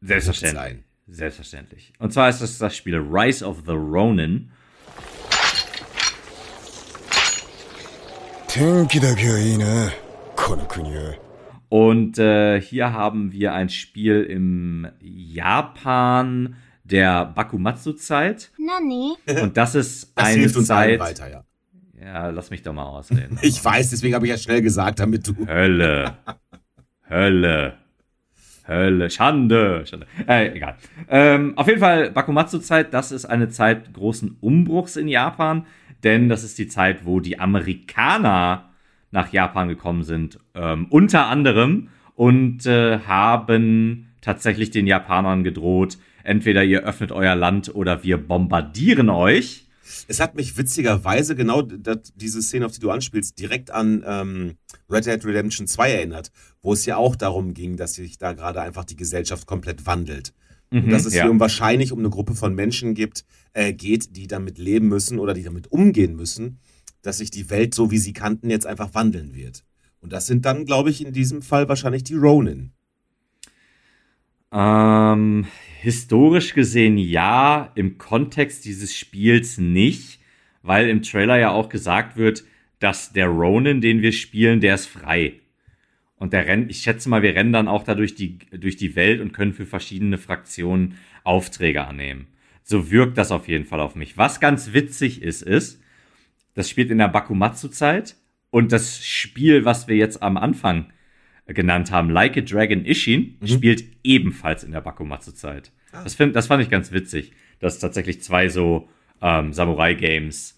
[0.00, 0.60] Selbstverständlich.
[0.60, 0.84] sein.
[1.06, 1.92] Selbstverständlich.
[1.98, 4.50] Und zwar ist das das Spiel Rise of the Ronin.
[8.51, 9.65] 天気だけはいいな
[10.35, 11.15] この国は
[11.69, 16.55] Und äh, hier haben wir ein Spiel im Japan
[16.85, 18.51] der Bakumatsu-Zeit.
[18.57, 19.15] Nani?
[19.41, 21.19] Und das ist Das eine hilft uns allen Zeit.
[21.19, 21.43] weiter, ja.
[22.01, 23.37] Ja, lass mich doch mal ausreden.
[23.41, 25.45] Ich weiß, deswegen habe ich ja schnell gesagt, damit du.
[25.45, 26.13] Hölle.
[27.09, 27.73] Hölle.
[28.65, 29.09] Hölle.
[29.09, 29.83] Schande.
[29.85, 30.07] Schande.
[30.25, 30.77] Äh, egal.
[31.09, 35.65] Ähm, auf jeden Fall, Bakumatsu-Zeit, das ist eine Zeit großen Umbruchs in Japan,
[36.04, 38.70] denn das ist die Zeit, wo die Amerikaner
[39.10, 46.64] nach Japan gekommen sind, ähm, unter anderem, und äh, haben tatsächlich den Japanern gedroht, entweder
[46.64, 49.66] ihr öffnet euer Land oder wir bombardieren euch.
[50.08, 54.54] Es hat mich witzigerweise genau dat, diese Szene, auf die du anspielst, direkt an ähm,
[54.88, 56.30] Red Dead Redemption 2 erinnert,
[56.62, 60.32] wo es ja auch darum ging, dass sich da gerade einfach die Gesellschaft komplett wandelt.
[60.72, 61.22] Und dass es ja.
[61.22, 65.18] hier um wahrscheinlich um eine Gruppe von Menschen gibt, äh, geht, die damit leben müssen
[65.18, 66.58] oder die damit umgehen müssen,
[67.02, 69.64] dass sich die Welt, so wie sie kannten, jetzt einfach wandeln wird.
[70.00, 72.72] Und das sind dann, glaube ich, in diesem Fall wahrscheinlich die Ronin.
[74.52, 75.46] Ähm,
[75.80, 80.20] historisch gesehen ja, im Kontext dieses Spiels nicht,
[80.62, 82.44] weil im Trailer ja auch gesagt wird,
[82.78, 85.34] dass der Ronin, den wir spielen, der ist frei.
[86.22, 88.94] Und der rennt, ich schätze mal, wir rennen dann auch da durch die, durch die
[88.94, 92.28] Welt und können für verschiedene Fraktionen Aufträge annehmen.
[92.62, 94.16] So wirkt das auf jeden Fall auf mich.
[94.16, 95.80] Was ganz witzig ist, ist,
[96.54, 98.14] das spielt in der Bakumatsu-Zeit
[98.50, 100.92] und das Spiel, was wir jetzt am Anfang
[101.48, 105.72] genannt haben, Like a Dragon Ishin, spielt ebenfalls in der Bakumatsu-Zeit.
[105.90, 108.88] Das, find, das fand ich ganz witzig, dass tatsächlich zwei so
[109.20, 110.56] ähm, Samurai-Games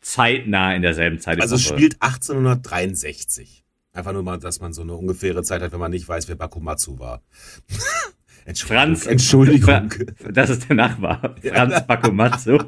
[0.00, 3.59] zeitnah in derselben Zeit Also es spielt 1863.
[3.92, 6.36] Einfach nur mal, dass man so eine ungefähre Zeit hat, wenn man nicht weiß, wer
[6.36, 7.22] Bakumatsu war.
[8.44, 8.76] Entschuldigung.
[8.76, 9.06] Franz.
[9.06, 9.94] Entschuldigung.
[10.30, 11.34] Das ist der Nachbar.
[11.42, 12.58] Franz Bakumatsu.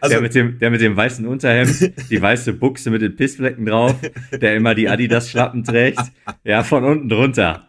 [0.00, 3.66] Also, der, mit dem, der mit dem weißen Unterhemd, die weiße Buchse mit den Pissflecken
[3.66, 3.94] drauf,
[4.32, 6.00] der immer die Adidas-Schlappen trägt.
[6.44, 7.68] Ja, von unten drunter.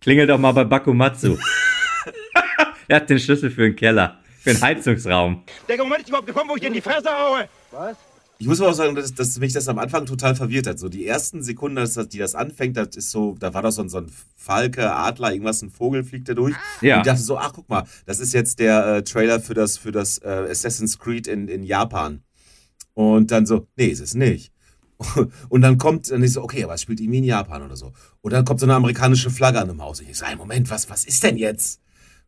[0.00, 1.38] Klingelt doch mal bei Bakumatsu.
[2.88, 5.44] er hat den Schlüssel für den Keller, für den Heizungsraum.
[5.68, 7.48] Der Moment ist überhaupt gekommen, wo ich dir in die Fresse haue.
[8.42, 10.76] Ich muss aber auch sagen, dass, dass mich das am Anfang total verwirrt hat.
[10.78, 13.70] So die ersten Sekunden, dass, das- die das anfängt, das ist so, da war doch
[13.70, 16.56] so ein, so ein Falke, Adler, irgendwas, ein Vogel fliegt da durch.
[16.80, 16.96] Ja.
[16.96, 19.76] Und ich dachte so, ach guck mal, das ist jetzt der äh, Trailer für das,
[19.78, 22.22] für das äh, Assassin's Creed in, in Japan.
[22.94, 24.52] Und dann so, nee, ist es nicht.
[25.48, 27.92] Und dann kommt, dann ist so, okay, aber es spielt irgendwie in Japan oder so.
[28.22, 30.00] Und dann kommt so eine amerikanische Flagge an dem Haus.
[30.00, 31.80] Und ich so, hey, Moment, was, was ist denn jetzt?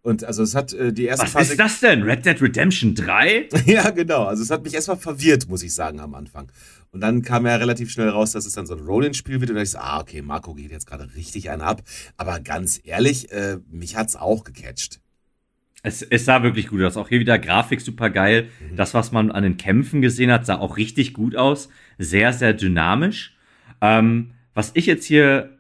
[0.05, 1.53] Und also es hat äh, die erste Was Phase.
[1.53, 2.03] ist das denn?
[2.03, 3.49] Red Dead Redemption 3?
[3.65, 4.25] Ja, genau.
[4.25, 6.53] Also es hat mich erstmal verwirrt, muss ich sagen, am Anfang.
[6.91, 9.51] Und dann kam ja relativ schnell raus, dass es dann so ein Roll-In-Spiel wird.
[9.51, 11.83] Und ich so, ah, okay, Marco geht jetzt gerade richtig einen ab.
[12.19, 15.01] Aber ganz ehrlich, äh, mich hat's auch gecatcht.
[15.83, 16.99] Es, es sah wirklich gut aus.
[16.99, 18.51] Auch hier wieder Grafik super geil.
[18.77, 21.71] Das, was man an den Kämpfen gesehen hat, sah auch richtig gut aus.
[21.97, 23.35] Sehr, sehr dynamisch.
[23.81, 25.57] Ähm, was ich jetzt hier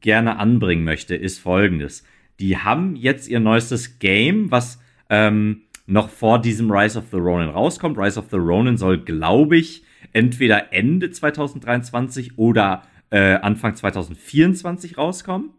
[0.00, 2.04] gerne anbringen möchte, ist folgendes
[2.40, 7.50] die haben jetzt ihr neuestes Game, was ähm, noch vor diesem Rise of the Ronin
[7.50, 7.98] rauskommt.
[7.98, 15.50] Rise of the Ronin soll, glaube ich, entweder Ende 2023 oder äh, Anfang 2024 rauskommen.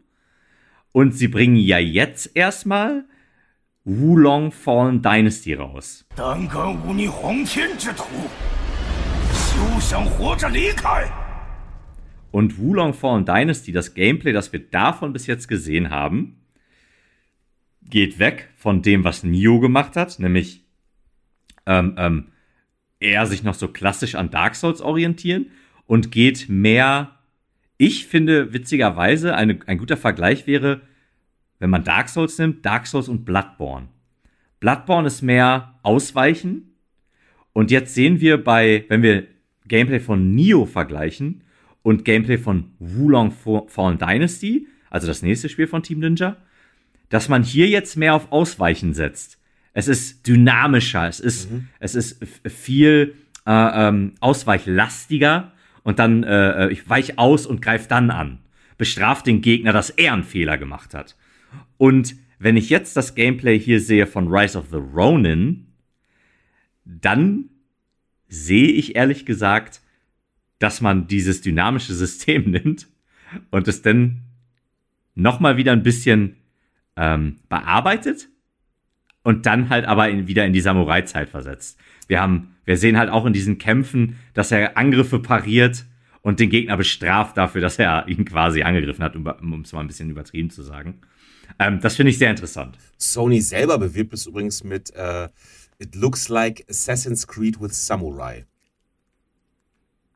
[0.91, 3.05] Und sie bringen ja jetzt erstmal
[3.84, 6.05] Wulong Fallen Dynasty raus.
[12.32, 16.44] Und Wulong Fallen Dynasty, das Gameplay, das wir davon bis jetzt gesehen haben,
[17.89, 20.63] geht weg von dem, was Nio gemacht hat, nämlich
[21.65, 22.25] ähm, ähm,
[22.99, 25.47] eher sich noch so klassisch an Dark Souls orientieren
[25.86, 27.19] und geht mehr,
[27.77, 30.81] ich finde witzigerweise, eine, ein guter Vergleich wäre,
[31.59, 33.88] wenn man Dark Souls nimmt, Dark Souls und Bloodborne.
[34.59, 36.75] Bloodborne ist mehr Ausweichen
[37.53, 39.27] und jetzt sehen wir bei, wenn wir
[39.67, 41.43] Gameplay von Nio vergleichen
[41.81, 46.38] und Gameplay von Wulong Fallen Dynasty, also das nächste Spiel von Team Ninja,
[47.10, 49.39] dass man hier jetzt mehr auf Ausweichen setzt.
[49.74, 51.49] Es ist dynamischer, es ist,
[51.80, 55.51] es ist viel äh, ähm, ausweichlastiger
[55.84, 58.39] und dann äh, äh, ich weich aus und greif dann an.
[58.78, 61.16] Bestraft den Gegner, dass er einen Fehler gemacht hat.
[61.78, 65.68] Und wenn ich jetzt das Gameplay hier sehe von Rise of the Ronin,
[66.86, 67.49] dann
[68.28, 69.82] sehe ich ehrlich gesagt,
[70.60, 72.88] dass man dieses dynamische System nimmt
[73.51, 74.22] und es dann
[75.16, 76.38] nochmal wieder ein bisschen
[76.95, 78.29] ähm, bearbeitet
[79.23, 81.79] und dann halt aber in, wieder in die Samurai-Zeit versetzt.
[82.07, 85.85] Wir haben, wir sehen halt auch in diesen Kämpfen, dass er Angriffe pariert
[86.21, 89.87] und den Gegner bestraft dafür, dass er ihn quasi angegriffen hat, um es mal ein
[89.87, 91.01] bisschen übertrieben zu sagen.
[91.59, 92.77] Ähm, das finde ich sehr interessant.
[92.97, 95.29] Sony selber bewirbt es übrigens mit äh,
[95.77, 98.45] It looks like Assassin's Creed with Samurai.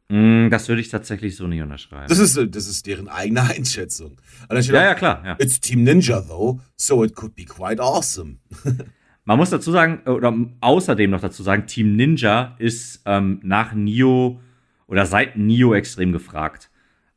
[0.09, 2.07] Mm, das würde ich tatsächlich so nicht unterschreiben.
[2.09, 4.19] Das ist, das ist deren eigene Einschätzung.
[4.49, 5.21] ja, ja, klar.
[5.23, 5.35] Ja.
[5.39, 8.37] It's Team Ninja, though, so it could be quite awesome.
[9.25, 14.41] Man muss dazu sagen, oder außerdem noch dazu sagen, Team Ninja ist ähm, nach Nio
[14.87, 16.71] oder seit Nio extrem gefragt.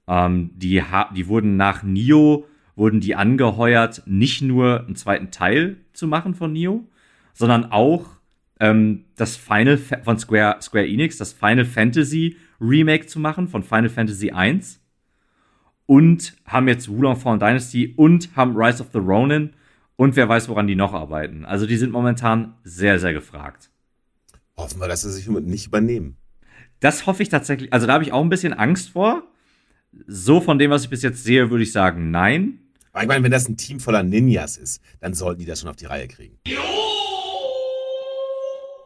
[0.06, 0.82] Ähm, die,
[1.16, 6.52] die wurden nach Nio wurden die angeheuert, nicht nur einen zweiten Teil zu machen von
[6.52, 6.86] Nio,
[7.32, 8.06] sondern auch
[8.60, 13.62] ähm, das Final Fa von Square, Square Enix, das Final Fantasy Remake zu machen von
[13.62, 14.80] Final Fantasy 1
[15.86, 19.50] und haben jetzt Wulong Fallen Dynasty und haben Rise of the Ronin
[19.96, 21.44] und wer weiß, woran die noch arbeiten.
[21.44, 23.70] Also die sind momentan sehr, sehr gefragt.
[24.56, 26.16] Hoffen wir, dass sie sich nicht übernehmen.
[26.80, 27.72] Das hoffe ich tatsächlich.
[27.72, 29.22] Also da habe ich auch ein bisschen Angst vor.
[30.06, 32.58] So von dem, was ich bis jetzt sehe, würde ich sagen, nein.
[32.92, 35.68] Aber ich meine, wenn das ein Team voller Ninjas ist, dann sollten die das schon
[35.68, 36.38] auf die Reihe kriegen.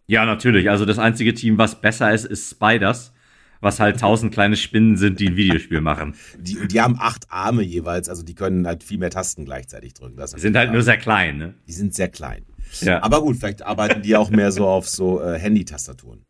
[0.06, 0.70] Ja, natürlich.
[0.70, 3.12] Also das einzige Team, was besser ist, ist Spiders,
[3.60, 6.14] was halt tausend kleine Spinnen sind, die ein Videospiel machen.
[6.38, 10.16] Die, die haben acht Arme jeweils, also die können halt viel mehr Tasten gleichzeitig drücken.
[10.16, 11.54] Das die sind halt nur sehr klein, ne?
[11.66, 12.44] Die sind sehr klein.
[12.80, 13.02] Ja.
[13.02, 16.24] Aber gut, vielleicht arbeiten die auch mehr so auf so äh, Handy-Tastaturen.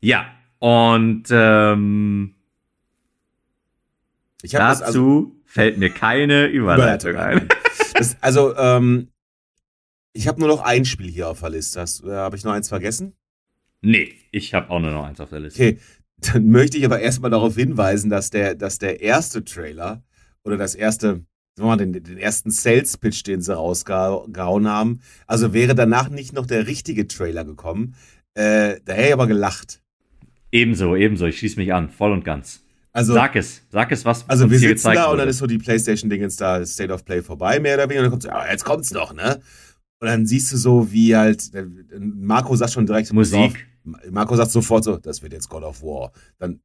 [0.00, 0.26] Ja,
[0.58, 2.34] und ähm,
[4.42, 7.48] dazu also, fällt mir keine Überleitung, Überleitung ein.
[7.94, 9.08] Das, also, ähm,
[10.12, 11.80] ich habe nur noch ein Spiel hier auf der Liste.
[11.80, 13.14] Äh, habe ich noch eins vergessen?
[13.80, 15.62] Nee, ich habe auch nur noch eins auf der Liste.
[15.62, 15.78] Okay,
[16.20, 19.42] dann möchte ich aber erstmal darauf hinweisen, dass der, dass der erste
[20.44, 21.24] oder das erste, sagen
[21.56, 26.46] wir mal, den, den ersten Sales-Pitch, den sie rausgehauen haben, also wäre danach nicht noch
[26.46, 27.94] der richtige Trailer gekommen,
[28.34, 29.80] äh, da hätte ich aber gelacht.
[30.50, 31.26] Ebenso, ebenso.
[31.26, 32.62] Ich schließe mich an, voll und ganz.
[32.92, 35.58] Also, sag es, sag es, was Also wir sitzen da und dann ist so die
[35.58, 38.00] PlayStation-Dingens da, State of Play vorbei, mehr oder weniger.
[38.00, 39.40] Und dann kommt so, ah, jetzt kommt's noch, ne?
[40.00, 41.50] Und dann siehst du so, wie halt,
[41.98, 43.66] Marco sagt schon direkt Musik.
[44.10, 46.12] Marco sagt sofort so, das wird jetzt God of War.
[46.38, 46.60] Dann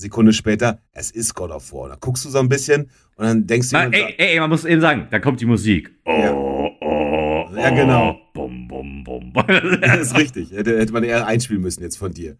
[0.00, 1.88] Sekunde später, es ist God of War.
[1.88, 3.92] Dann guckst du so ein bisschen und dann denkst du dir.
[3.92, 5.92] Ey, ey, ey, man muss eben sagen, da kommt die Musik.
[6.04, 6.32] Oh, ja.
[6.32, 8.16] oh, ja, genau.
[8.32, 9.32] Bum, bum, bum.
[9.80, 10.52] das ist richtig.
[10.52, 12.36] Hätte, hätte man eher einspielen müssen jetzt von dir.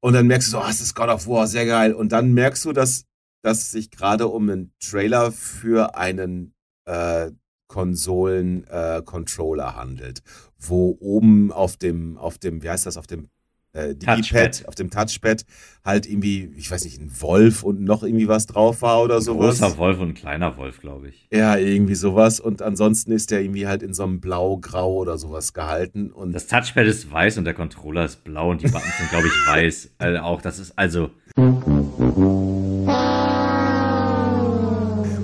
[0.00, 1.94] Und dann merkst du so, oh, es ist God of War, sehr geil.
[1.94, 3.04] Und dann merkst du, dass,
[3.42, 6.54] dass es sich gerade um einen Trailer für einen
[6.86, 7.30] äh,
[7.68, 10.22] Konsolen-Controller äh, handelt,
[10.58, 13.28] wo oben auf dem, auf dem, wie heißt das, auf dem
[13.76, 15.44] äh, Digipad, auf dem Touchpad
[15.84, 19.56] halt irgendwie, ich weiß nicht, ein Wolf und noch irgendwie was drauf war oder sowas.
[19.56, 21.28] Ein großer Wolf und ein kleiner Wolf, glaube ich.
[21.30, 22.40] Ja, irgendwie sowas.
[22.40, 26.10] Und ansonsten ist der irgendwie halt in so einem Blau-Grau oder sowas gehalten.
[26.10, 29.26] Und das Touchpad ist weiß und der Controller ist blau und die Buttons sind, glaube
[29.26, 29.90] ich, weiß.
[29.98, 31.10] Also auch das ist also.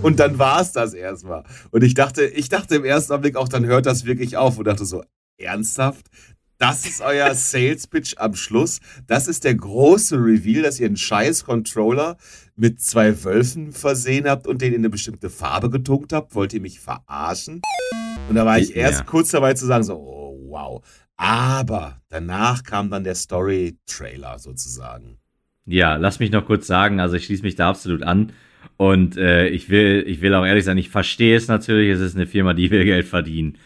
[0.02, 1.44] Und dann war es das erstmal.
[1.70, 4.66] Und ich dachte, ich dachte im ersten Augenblick auch, dann hört das wirklich auf und
[4.66, 5.04] dachte so,
[5.38, 6.06] ernsthaft?
[6.62, 8.78] Das ist euer Sales Pitch am Schluss.
[9.08, 12.16] Das ist der große Reveal, dass ihr einen scheiß Controller
[12.54, 16.36] mit zwei Wölfen versehen habt und den in eine bestimmte Farbe getunkt habt.
[16.36, 17.62] Wollt ihr mich verarschen?
[18.28, 19.04] Und da war ich erst ja.
[19.04, 20.86] kurz dabei zu sagen, so, oh, wow.
[21.16, 25.18] Aber danach kam dann der Story-Trailer sozusagen.
[25.66, 28.34] Ja, lass mich noch kurz sagen, also ich schließe mich da absolut an.
[28.76, 32.14] Und äh, ich will, ich will auch ehrlich sein, ich verstehe es natürlich, es ist
[32.14, 33.58] eine Firma, die will Geld verdienen.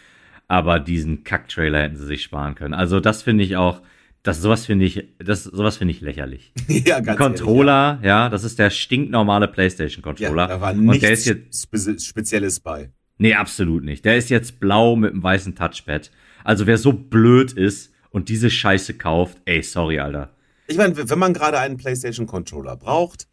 [0.47, 2.73] Aber diesen Kack-Trailer hätten sie sich sparen können.
[2.73, 3.81] Also, das finde ich auch,
[4.23, 6.53] das sowas finde ich, das sowas finde ich lächerlich.
[6.67, 8.23] ja, ganz Controller, ehrlich, ja.
[8.23, 8.29] ja.
[8.29, 10.43] das ist der stinknormale PlayStation Controller.
[10.43, 12.91] Ja, da war nichts Und der ist jetzt Spe Spezielles bei.
[13.17, 14.05] Nee, absolut nicht.
[14.05, 16.11] Der ist jetzt blau mit einem weißen Touchpad.
[16.43, 20.29] Also wer so blöd ist und diese Scheiße kauft, ey, sorry, Alter.
[20.67, 23.27] Ich meine, wenn man gerade einen PlayStation Controller braucht,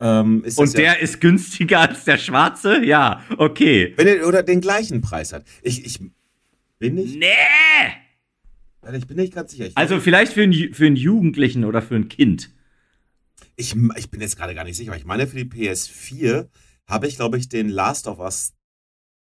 [0.00, 2.84] ähm, und der ja, ist günstiger als der schwarze?
[2.84, 3.94] Ja, okay.
[3.96, 5.44] Wenn er oder den gleichen Preis hat.
[5.62, 6.00] Ich, ich
[6.82, 7.16] bin nicht.
[7.16, 7.26] Nee!
[8.96, 9.66] Ich bin nicht ganz sicher.
[9.66, 12.50] Ich also vielleicht für einen, für einen Jugendlichen oder für ein Kind.
[13.54, 16.48] Ich, ich bin jetzt gerade gar nicht sicher, aber ich meine, für die PS4
[16.86, 18.54] habe ich, glaube ich, den Last of Us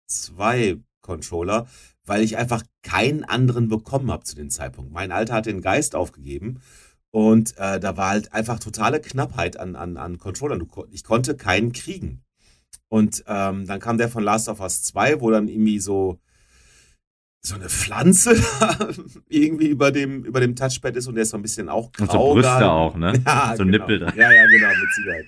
[0.07, 1.68] 2 Controller,
[2.05, 4.93] weil ich einfach keinen anderen bekommen habe zu dem Zeitpunkt.
[4.93, 6.62] Mein Alter hat den Geist aufgegeben
[7.12, 10.66] und äh, da war halt einfach totale Knappheit an, an, an Controllern.
[10.91, 12.24] Ich konnte keinen kriegen.
[12.88, 16.20] Und ähm, dann kam der von Last of Us 2, wo dann irgendwie so
[17.41, 18.35] so eine Pflanze
[19.29, 22.03] irgendwie über dem, über dem Touchpad ist und der ist so ein bisschen auch grau.
[22.03, 22.65] Und so Brüste gehalten.
[22.65, 23.13] auch, ne?
[23.25, 23.77] Ja, so genau.
[23.77, 24.13] Nippel dran.
[24.17, 25.25] Ja, ja, genau, mit Sicherheit.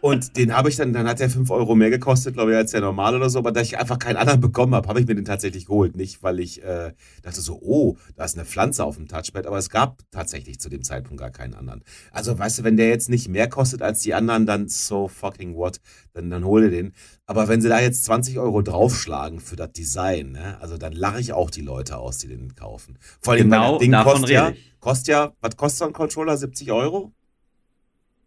[0.00, 2.72] Und den habe ich dann, dann hat der 5 Euro mehr gekostet, glaube ich, als
[2.72, 3.38] der normal oder so.
[3.38, 5.96] Aber da ich einfach keinen anderen bekommen habe, habe ich mir den tatsächlich geholt.
[5.96, 9.46] Nicht, weil ich äh, dachte so, oh, da ist eine Pflanze auf dem Touchpad.
[9.46, 11.84] Aber es gab tatsächlich zu dem Zeitpunkt gar keinen anderen.
[12.10, 15.54] Also, weißt du, wenn der jetzt nicht mehr kostet als die anderen, dann so fucking
[15.54, 15.80] what,
[16.14, 16.94] dann, dann hol dir den.
[17.26, 21.20] Aber wenn sie da jetzt 20 Euro draufschlagen für das Design, ne, also dann lache
[21.20, 22.98] ich auch die Leute aus, die den kaufen.
[23.20, 26.36] Vor allem, Genau weil das Ding kostet ja, kostet ja, was kostet so ein Controller?
[26.36, 27.12] 70 Euro?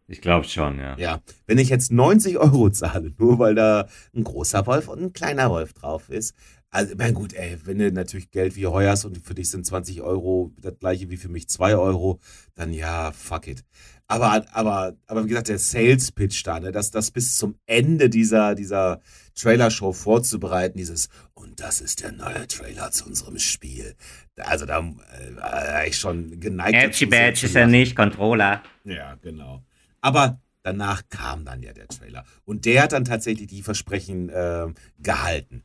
[0.08, 0.96] Ich glaube schon, ja.
[0.98, 5.14] Ja, wenn ich jetzt 90 Euro zahle, nur weil da ein großer Wolf und ein
[5.14, 6.36] kleiner Wolf drauf ist.
[6.70, 9.66] Also, na gut, ey, wenn du natürlich Geld wie heu hast und für dich sind
[9.66, 12.20] 20 Euro das gleiche wie für mich 2 Euro,
[12.54, 13.64] dann ja, fuck it.
[14.08, 18.10] Aber, aber, aber wie gesagt, der Sales Pitch da, ne, das, das bis zum Ende
[18.10, 19.00] dieser, dieser
[19.36, 23.96] Trailer-Show vorzubereiten, dieses, und das ist der neue Trailer zu unserem Spiel.
[24.38, 26.76] Also da äh, war ich schon geneigt.
[26.76, 27.72] dazu, sehr zu lachen.
[27.72, 28.62] nicht, Controller.
[28.84, 29.64] Ja, genau.
[30.06, 32.26] Aber danach kam dann ja der Trailer.
[32.46, 34.68] Und der hat dann tatsächlich die Versprechen äh,
[35.00, 35.64] gehalten.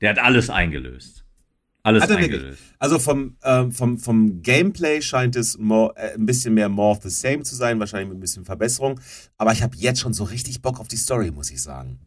[0.00, 1.26] Der hat alles eingelöst.
[1.82, 2.32] Alles Hat er wirklich?
[2.40, 2.62] eingelöst.
[2.78, 7.02] Also vom, ähm, vom, vom Gameplay scheint es more, äh, ein bisschen mehr more of
[7.02, 8.98] the same zu sein, wahrscheinlich mit ein bisschen Verbesserung.
[9.36, 11.98] Aber ich habe jetzt schon so richtig Bock auf die Story, muss ich sagen.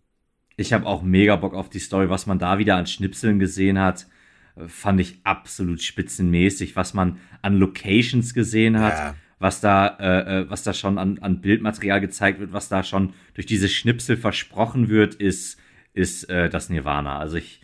[0.57, 3.78] Ich habe auch mega Bock auf die Story, was man da wieder an Schnipseln gesehen
[3.78, 4.07] hat.
[4.55, 9.15] äh, Fand ich absolut spitzenmäßig, was man an Locations gesehen hat, Ja.
[9.40, 13.14] Was da, äh, äh, was da schon an, an Bildmaterial gezeigt wird, was da schon
[13.34, 15.60] durch diese Schnipsel versprochen wird, ist,
[15.94, 17.18] ist äh, das Nirvana.
[17.18, 17.62] Also ich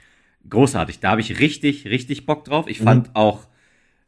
[0.50, 1.00] großartig.
[1.00, 2.68] Da habe ich richtig, richtig Bock drauf.
[2.68, 3.48] Ich fand auch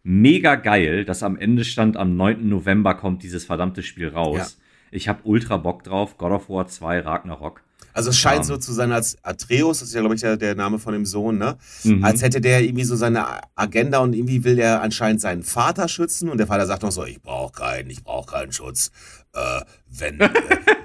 [0.03, 2.47] mega geil, dass am Ende stand, am 9.
[2.47, 4.37] November kommt dieses verdammte Spiel raus.
[4.37, 4.63] Ja.
[4.91, 6.17] Ich habe ultra Bock drauf.
[6.17, 7.63] God of War 2, Ragnarok.
[7.97, 8.43] Also es scheint Ähm.
[8.43, 11.03] so zu sein, als Atreus, das ist ja, glaube ich, der, der Name von dem
[11.03, 11.57] Sohn, ne?
[11.83, 12.05] Mhm.
[12.05, 13.25] Als hätte der irgendwie so seine
[13.55, 17.05] Agenda und irgendwie will der anscheinend seinen Vater schützen und der Vater sagt noch so,
[17.05, 18.91] ich brauche keinen, ich brauche keinen Schutz.
[19.33, 20.29] Äh, wenn äh,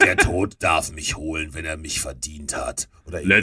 [0.00, 2.88] der Tod darf mich holen, wenn er mich verdient hat.
[3.04, 3.42] Oder irgendwie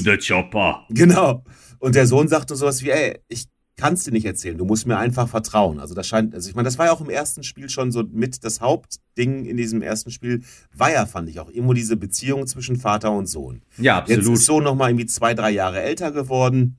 [0.00, 0.04] sowas.
[0.04, 0.86] the chopper.
[0.88, 1.44] Genau.
[1.78, 3.48] Und der Sohn sagte sowas wie, ey, ich
[3.80, 5.80] kann's dir nicht erzählen, du musst mir einfach vertrauen.
[5.80, 8.04] Also das scheint, also ich meine, das war ja auch im ersten Spiel schon so
[8.12, 10.42] mit das Hauptding in diesem ersten Spiel,
[10.74, 13.62] war ja, fand ich auch, irgendwo diese Beziehung zwischen Vater und Sohn.
[13.78, 14.38] Ja, Jetzt absolut.
[14.38, 16.78] ist Sohn noch mal irgendwie zwei, drei Jahre älter geworden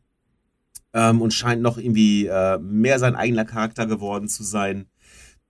[0.93, 4.85] ähm, und scheint noch irgendwie äh, mehr sein eigener Charakter geworden zu sein.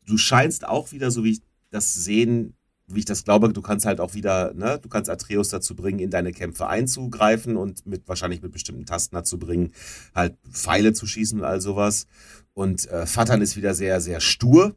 [0.05, 2.55] Du scheinst auch wieder, so wie ich das sehen,
[2.95, 5.99] wie ich das glaube, du kannst halt auch wieder, ne, du kannst Atreus dazu bringen,
[5.99, 9.73] in deine Kämpfe einzugreifen und mit wahrscheinlich mit bestimmten Tasten dazu bringen,
[10.13, 12.07] halt Pfeile zu schießen und all sowas.
[12.53, 14.75] Und äh, Vatan ist wieder sehr, sehr stur,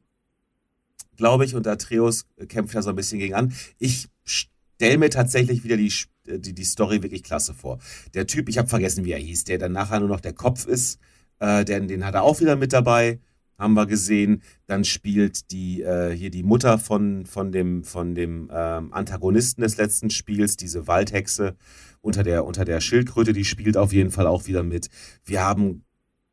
[1.16, 3.52] glaube ich, und Atreus kämpft ja so ein bisschen gegen an.
[3.78, 5.92] Ich stelle mir tatsächlich wieder die,
[6.26, 7.78] die, die Story wirklich klasse vor.
[8.14, 10.66] Der Typ, ich habe vergessen, wie er hieß, der dann nachher nur noch der Kopf
[10.66, 10.98] ist,
[11.38, 13.18] äh, den, den hat er auch wieder mit dabei,
[13.58, 14.42] haben wir gesehen.
[14.66, 19.76] Dann spielt die äh, hier die Mutter von, von dem, von dem ähm, Antagonisten des
[19.76, 21.56] letzten Spiels, diese Waldhexe
[22.00, 24.88] unter der, unter der Schildkröte, die spielt auf jeden Fall auch wieder mit.
[25.24, 25.84] Wir haben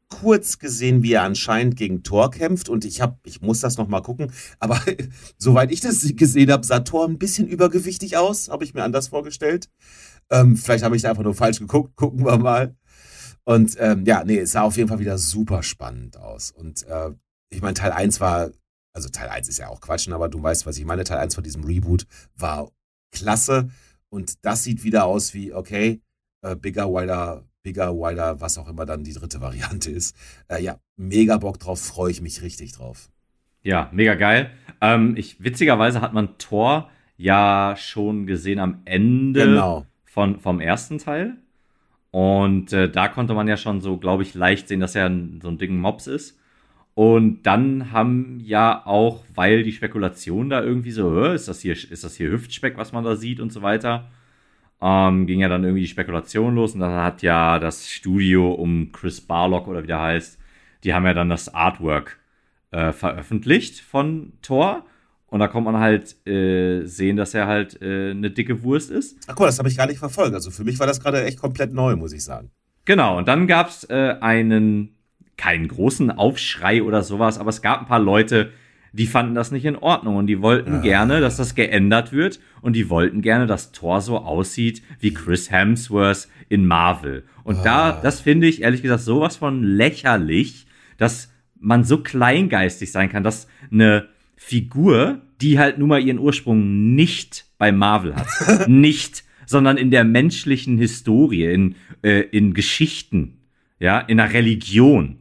[0.09, 3.87] kurz gesehen, wie er anscheinend gegen Thor kämpft und ich habe, ich muss das noch
[3.87, 4.79] mal gucken, aber
[5.37, 9.07] soweit ich das gesehen habe, sah Thor ein bisschen übergewichtig aus, habe ich mir anders
[9.07, 9.69] vorgestellt.
[10.29, 12.75] Ähm, vielleicht habe ich da einfach nur falsch geguckt, gucken wir mal.
[13.43, 16.51] Und ähm, ja, nee, es sah auf jeden Fall wieder super spannend aus.
[16.51, 17.11] Und äh,
[17.49, 18.51] ich meine, Teil 1 war,
[18.93, 21.03] also Teil 1 ist ja auch Quatschen, aber du weißt, was ich meine.
[21.03, 22.71] Teil 1 von diesem Reboot war
[23.11, 23.69] klasse.
[24.09, 26.01] Und das sieht wieder aus wie, okay,
[26.43, 30.15] äh, bigger, wider, bigger, wider, was auch immer dann die dritte Variante ist.
[30.47, 33.09] Äh, ja, mega Bock drauf, freue ich mich richtig drauf.
[33.63, 34.51] Ja, mega geil.
[34.81, 39.85] Ähm, ich, witzigerweise hat man Thor ja schon gesehen am Ende Genau.
[40.03, 41.37] von, vom ersten Teil.
[42.11, 45.39] Und äh, da konnte man ja schon so, glaube ich, leicht sehen, dass er ein,
[45.41, 46.37] so ein Ding Mops ist.
[46.93, 51.73] Und dann haben ja auch, weil die Spekulation da irgendwie so, "Hä, ist das hier,
[51.73, 54.09] ist das hier Hüftspeck, was man da sieht und so weiter,
[54.81, 58.91] ähm, ging ja dann irgendwie die Spekulation los und dann hat ja das Studio um
[58.91, 60.39] Chris Barlock oder wie der heißt,
[60.83, 62.19] die haben ja dann das Artwork
[62.71, 64.85] äh, veröffentlicht von Thor.
[65.31, 69.17] Und da kommt man halt äh, sehen, dass er halt äh, eine dicke Wurst ist.
[69.27, 70.33] Ach cool, das habe ich gar nicht verfolgt.
[70.33, 72.51] Also für mich war das gerade echt komplett neu, muss ich sagen.
[72.83, 74.97] Genau, und dann gab es äh, einen,
[75.37, 78.51] keinen großen Aufschrei oder sowas, aber es gab ein paar Leute,
[78.91, 82.75] die fanden das nicht in Ordnung und die wollten gerne, dass das geändert wird und
[82.75, 87.23] die wollten gerne, dass Thor so aussieht wie Chris Hemsworth in Marvel.
[87.45, 90.67] Und da, das finde ich ehrlich gesagt sowas von lächerlich,
[90.97, 94.07] dass man so kleingeistig sein kann, dass eine
[94.43, 100.03] Figur, die halt nun mal ihren Ursprung nicht bei Marvel hat, nicht, sondern in der
[100.03, 103.37] menschlichen Historie, in, äh, in Geschichten,
[103.79, 105.17] ja, in einer Religion,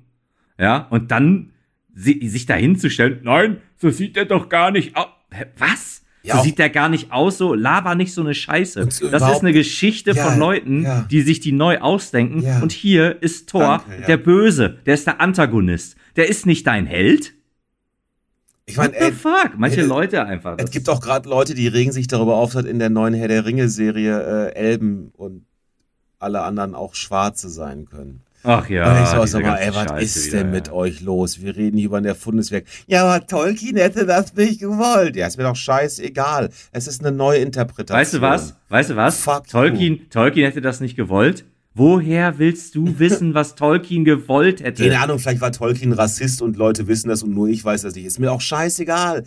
[0.58, 1.50] ja, und dann
[1.94, 5.08] si sich dahinzustellen, nein, so sieht er doch gar nicht aus.
[5.58, 6.02] Was?
[6.22, 8.90] Ja, so sieht der gar nicht aus, so laber nicht so eine Scheiße.
[8.90, 11.02] So Das ist eine Geschichte Ja, von Leuten, ja.
[11.10, 12.44] die sich die neu ausdenken.
[12.62, 15.96] Und hier ist Thor, Danke, der Böse, der ist der Antagonist.
[16.16, 17.34] Der ist nicht dein Held.
[18.70, 19.50] Ich meine, What the fuck?
[19.56, 20.56] Manche äh, Leute einfach.
[20.58, 23.28] es gibt auch gerade Leute, die regen sich darüber auf, dass in der neuen Herr
[23.28, 25.44] der Ringe-Serie äh, Elben und
[26.18, 28.22] alle anderen auch Schwarze sein können.
[28.42, 28.90] Ach ja.
[28.90, 30.52] und ich so, sag mal, ey, was ist wieder, denn ja.
[30.52, 31.42] mit euch los?
[31.42, 32.50] Wir reden hier über ein Erfundenes
[32.86, 35.16] Ja, aber Tolkien hätte das nicht gewollt.
[35.16, 36.48] Ja, ist mir doch scheißegal.
[36.72, 37.98] Es ist eine Neuinterpretation.
[37.98, 38.56] Weißt du was?
[38.70, 39.20] Weißt du was?
[39.20, 39.52] Fuck you.
[39.52, 41.44] Tolkien, Tolkien hätte das nicht gewollt.
[41.72, 44.82] Woher willst du wissen, was Tolkien gewollt hätte?
[44.82, 47.94] Keine Ahnung, vielleicht war Tolkien Rassist und Leute wissen das und nur ich weiß das
[47.94, 48.06] nicht.
[48.06, 49.24] Ist mir auch scheißegal.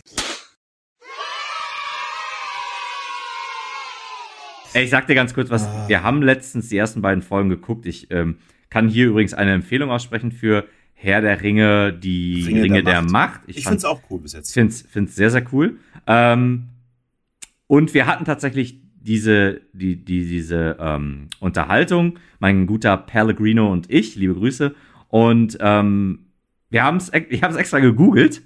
[4.74, 5.64] Ey, ich sag dir ganz kurz was.
[5.66, 5.86] Ah.
[5.88, 7.86] Wir haben letztens die ersten beiden Folgen geguckt.
[7.86, 8.38] Ich ähm,
[8.70, 10.66] kann hier übrigens eine Empfehlung aussprechen für
[10.96, 13.42] Herr der Ringe, die Ringe, der, Macht.
[13.48, 14.52] Ich, fand- finde es auch cool bis jetzt.
[14.54, 15.78] finde es find's sehr, sehr cool.
[16.08, 16.70] Ähm,
[17.68, 24.16] und wir hatten tatsächlich diese, die, die, diese ähm, Unterhaltung, mein guter Pellegrino und ich,
[24.16, 24.74] liebe Grüße.
[25.10, 26.28] Und ähm,
[26.70, 28.42] wir haben's, ich habe es extra gegoogelt.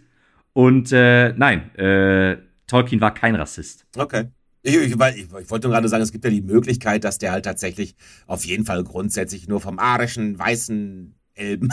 [0.54, 3.86] Und äh, nein, äh, Tolkien war kein Rassist.
[3.96, 4.26] Okay.
[4.64, 7.32] Ich, ich, ich, ich wollte nur gerade sagen, es gibt ja die Möglichkeit, dass der
[7.32, 7.96] halt tatsächlich
[8.26, 11.70] auf jeden Fall grundsätzlich nur vom arischen, weißen Elben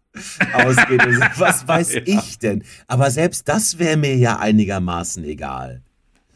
[0.54, 1.02] ausgeht.
[1.02, 2.02] Also, was weiß Ja.
[2.06, 2.62] ich denn?
[2.86, 5.82] Aber selbst das wäre mir ja einigermaßen egal.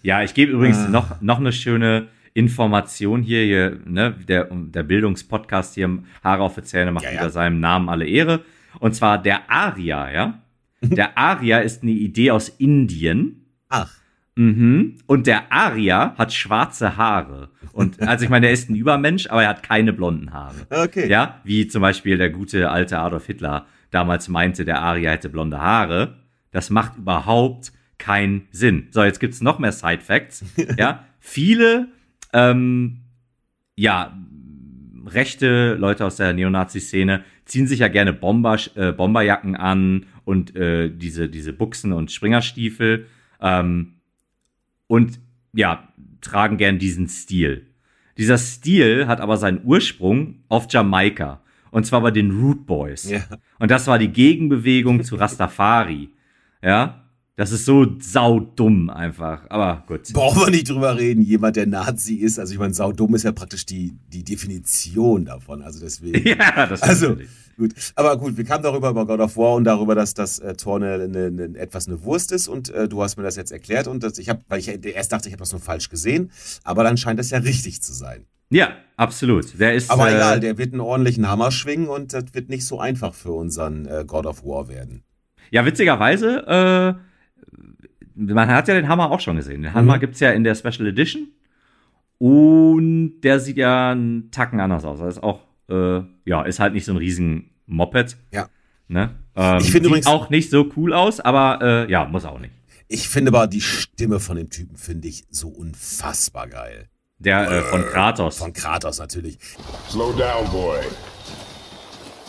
[0.03, 0.89] Ja, ich gebe übrigens Ah.
[0.89, 6.63] noch, noch eine schöne Information hier, hier ne, der, der Bildungspodcast hier, Haare auf die
[6.63, 7.19] Zähne macht Ja, ja.
[7.21, 8.41] wieder seinem Namen alle Ehre.
[8.79, 10.43] Und zwar der Aria, ja.
[10.81, 13.47] Der Aria ist eine Idee aus Indien.
[13.69, 13.91] Ach,
[14.35, 14.97] Mhm.
[15.07, 17.51] Und der Aria hat schwarze Haare.
[17.75, 20.55] Und also ich meine, er ist ein Übermensch, aber er hat keine blonden Haare.
[20.71, 21.07] okay.
[21.07, 25.59] Ja, wie zum Beispiel der gute alte Adolf Hitler damals meinte, der Aria hätte blonde
[25.61, 26.15] Haare.
[26.51, 27.73] Das macht überhaupt
[28.03, 28.89] keinen Sinn.
[28.91, 30.45] So, jetzt gibt's noch mehr Side Facts.
[30.77, 31.89] ja, viele,
[32.33, 33.03] ähm,
[33.77, 34.19] ja,
[35.07, 40.91] rechte Leute aus der Neonazi-Szene ziehen sich ja gerne Bomber, äh, Bomberjacken an und äh,
[40.91, 43.07] diese, diese Buchsen und Springerstiefel.
[43.41, 43.95] Ähm,
[44.89, 45.21] und
[45.53, 45.89] ja,
[46.21, 47.69] tragen gern diesen Stil.
[48.19, 51.41] Dieser Stil hat aber seinen Ursprung auf Jamaika.
[51.71, 53.09] Und zwar bei den Root Boys.
[53.09, 53.23] Ja.
[53.61, 56.11] Und das war die Gegenbewegung zu Rastafari.
[56.63, 57.02] Ja.
[57.37, 59.45] Das ist so saudumm einfach.
[59.49, 60.13] Aber gut.
[60.13, 62.39] Brauchen wir nicht drüber reden, jemand, der Nazi ist.
[62.39, 65.63] Also ich meine, saudumm ist ja praktisch die, die Definition davon.
[65.63, 66.27] Also deswegen.
[66.29, 67.31] Ja, das Also, natürlich.
[67.57, 67.75] gut.
[67.95, 70.77] Aber gut, wir kamen darüber über God of War und darüber, dass das äh, Tor
[70.77, 73.87] eine, eine, eine, etwas eine Wurst ist und äh, du hast mir das jetzt erklärt
[73.89, 76.31] und das, ich habe, weil ich erst dachte, ich habe das nur falsch gesehen,
[76.65, 78.27] aber dann scheint das ja richtig zu sein.
[78.51, 79.59] Ja, absolut.
[79.59, 79.91] Der ist.
[79.91, 83.15] Aber äh, egal, der wird einen ordentlichen Hammer schwingen und das wird nicht so einfach
[83.15, 85.03] für unseren äh, God of War werden.
[85.51, 87.12] Ja, witzigerweise, äh,
[88.15, 89.63] man hat ja den Hammer auch schon gesehen.
[89.63, 91.29] Den Hammer gibt's ja in der Special Edition.
[92.19, 95.01] Und der sieht ja einen Tacken anders aus.
[95.01, 98.17] Das ist auch, äh, ja, ist halt nicht so ein riesen Moped.
[98.33, 98.49] Ja.
[98.89, 99.11] Ne?
[99.35, 102.39] Ähm, Ich finde sieht übrigens- auch nicht so cool aus, aber äh, ja, muss auch
[102.39, 102.53] nicht.
[102.89, 106.89] Ich finde aber die Stimme von dem Typen finde ich so unfassbar geil.
[107.19, 108.39] Der äh, von Kratos.
[108.39, 109.39] Von Kratos natürlich.
[109.89, 110.79] Slow down, boy.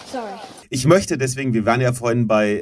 [0.05, 0.31] Sorry.
[0.69, 2.59] Ich möchte deswegen, wir waren ja vorhin bei,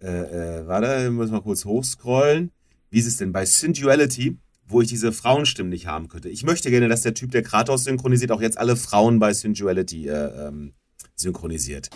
[0.00, 2.50] äh, äh, warte, muss mal kurz hochscrollen.
[2.90, 6.28] Wie ist es denn bei Sensuality, wo ich diese Frauenstimmen nicht haben könnte?
[6.28, 10.08] Ich möchte gerne, dass der Typ, der Kratos synchronisiert, auch jetzt alle Frauen bei Sensuality
[10.08, 10.72] äh, ähm,
[11.16, 11.90] synchronisiert.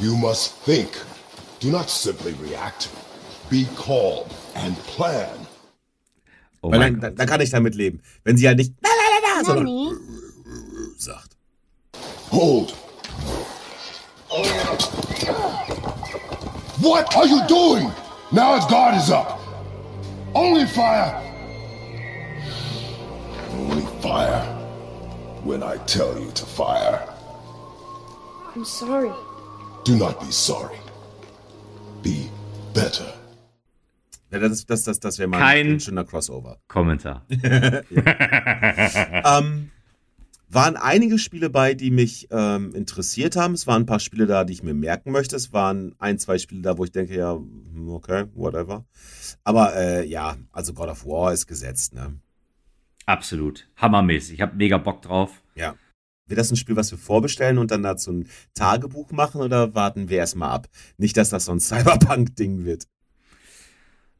[0.00, 0.88] You must think.
[1.60, 2.88] Do not simply react.
[3.48, 4.24] Be calm
[4.54, 5.28] and plan.
[6.62, 7.02] oh Weil mein dann, Gott.
[7.02, 8.00] dann, dann kann ich damit leben.
[8.24, 10.00] Wenn sie halt nicht la, la, la, sondern
[10.96, 11.36] sagt.
[12.30, 12.74] Hold.
[16.82, 17.92] What are you doing?
[18.32, 19.38] Now his guard is up.
[20.34, 21.14] Only fire.
[23.52, 24.42] Only fire
[25.44, 26.98] when I tell you to fire.
[28.56, 29.12] I'm sorry.
[29.84, 30.76] Do not be sorry.
[32.02, 32.28] Be
[32.74, 33.12] better.
[34.32, 36.56] Ja, das, das, das, das wäre mal Kein- ein schöner Crossover.
[36.66, 37.22] Kommentar.
[39.24, 39.70] Ähm,
[40.54, 43.54] waren einige Spiele bei, die mich ähm, interessiert haben.
[43.54, 45.36] Es waren ein paar Spiele da, die ich mir merken möchte.
[45.36, 48.84] Es waren ein, zwei Spiele da, wo ich denke, ja, hm, okay, whatever.
[49.44, 52.18] Aber äh, ja, also God of War ist gesetzt, ne?
[53.06, 53.68] Absolut.
[53.76, 54.34] Hammermäßig.
[54.34, 55.42] Ich habe mega Bock drauf.
[55.54, 55.74] Ja.
[56.28, 60.08] Wird das ein Spiel, was wir vorbestellen und dann dazu ein Tagebuch machen oder warten
[60.08, 60.68] wir erstmal ab?
[60.98, 62.86] Nicht, dass das so ein Cyberpunk-Ding wird.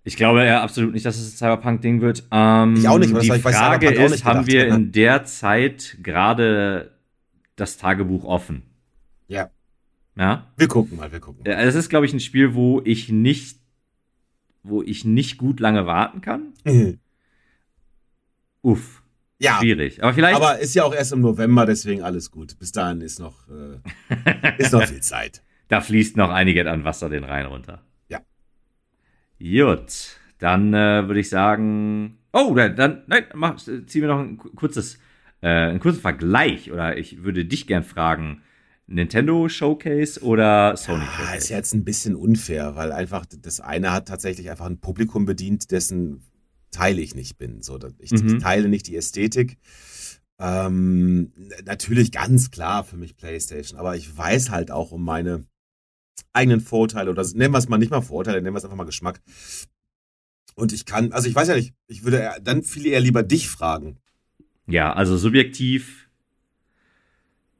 [0.04, 2.24] Ich glaube ja absolut nicht, dass es ein Cyberpunk-Ding wird.
[2.32, 4.74] Ähm, Ich auch nicht, aber Die Frage ist, nicht haben gedacht, wir ja.
[4.74, 6.92] in der Zeit gerade
[7.56, 8.62] das Tagebuch offen?
[9.28, 9.50] Ja.
[10.16, 10.46] Ja.
[10.56, 11.46] Wir gucken mal, wir gucken.
[11.46, 13.58] Es ist, glaube ich, ein Spiel, wo ich nicht,
[14.62, 16.52] wo ich nicht gut lange warten kann.
[18.62, 19.02] Uff.
[19.38, 19.58] ja.
[19.58, 20.02] Schwierig.
[20.02, 20.36] Aber vielleicht.
[20.36, 22.58] Aber ist ja auch erst im November, deswegen alles gut.
[22.58, 25.42] Bis dahin ist noch, äh, ist noch viel Zeit.
[25.68, 27.82] Da fließt noch einiges an Wasser den Rhein runter.
[29.42, 29.74] Ja.
[29.74, 32.18] Gut, dann äh, würde ich sagen.
[32.32, 34.98] Oh, dann, dann nein, mach, ziehen wir noch ein ku- kurzes,
[35.40, 36.70] äh, einen kurzen Vergleich.
[36.72, 38.42] Oder ich würde dich gern fragen:
[38.86, 41.38] Nintendo Showcase oder Sony Ah, Showcase?
[41.38, 45.70] ist jetzt ein bisschen unfair, weil einfach das eine hat tatsächlich einfach ein Publikum bedient,
[45.72, 46.22] dessen
[46.70, 47.62] Teil ich nicht bin.
[47.62, 48.38] So, ich, Mhm.
[48.38, 49.58] teile nicht die Ästhetik.
[50.38, 51.32] Ähm,
[51.64, 55.44] natürlich ganz klar für mich PlayStation, aber ich weiß halt auch um meine
[56.32, 58.84] eigenen Vorurteile oder nennen wir es mal nicht mal Vorurteile, nennen wir es einfach mal
[58.84, 59.20] Geschmack.
[60.54, 63.22] Und ich kann, also ich weiß ja nicht, ich würde eher- dann viel eher lieber
[63.22, 63.98] dich fragen.
[64.66, 66.08] Ja, also subjektiv.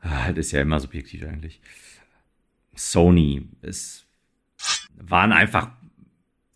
[0.00, 1.60] Ah, Das ist ja immer subjektiv eigentlich.
[2.74, 3.48] Sony.
[3.60, 4.04] Es
[4.94, 5.70] waren einfach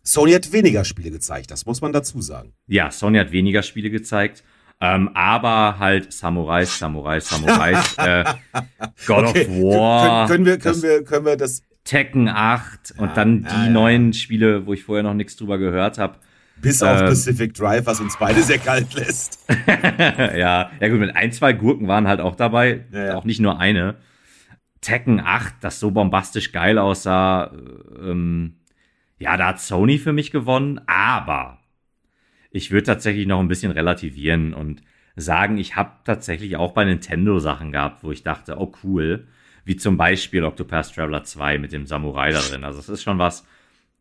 [0.03, 2.53] Sony hat weniger Spiele gezeigt, das muss man dazu sagen.
[2.67, 4.43] Ja, Sony hat weniger Spiele gezeigt.
[4.79, 8.23] Ähm, aber halt Samurais, Samurais, Samurais, äh,
[9.05, 12.95] God Okay, of War, können, können, wir, können, das wir, können wir das Tekken 8
[12.95, 16.17] Ja, und dann die ja, neuen Spiele, wo ich vorher noch nichts drüber gehört habe.
[16.57, 17.07] bis auf Ähm.
[17.07, 19.39] Pacific Drive, was uns beide sehr kalt lässt?
[19.67, 23.15] ja, ja gut, mit ein, zwei Gurken waren halt auch dabei, ja.
[23.15, 23.95] auch nicht nur eine.
[24.81, 27.51] Tekken 8, das so bombastisch geil aussah,
[27.99, 28.57] ähm,
[29.17, 31.59] ja, da hat Sony für mich gewonnen, aber
[32.51, 34.81] ich würde tatsächlich noch ein bisschen relativieren und
[35.15, 39.27] sagen, ich habe tatsächlich auch bei Nintendo Sachen gehabt, wo ich dachte, oh cool,
[39.67, 42.63] wie zum Beispiel Octopath Traveler 2 mit dem Samurai da drin.
[42.63, 43.45] Also es ist schon was,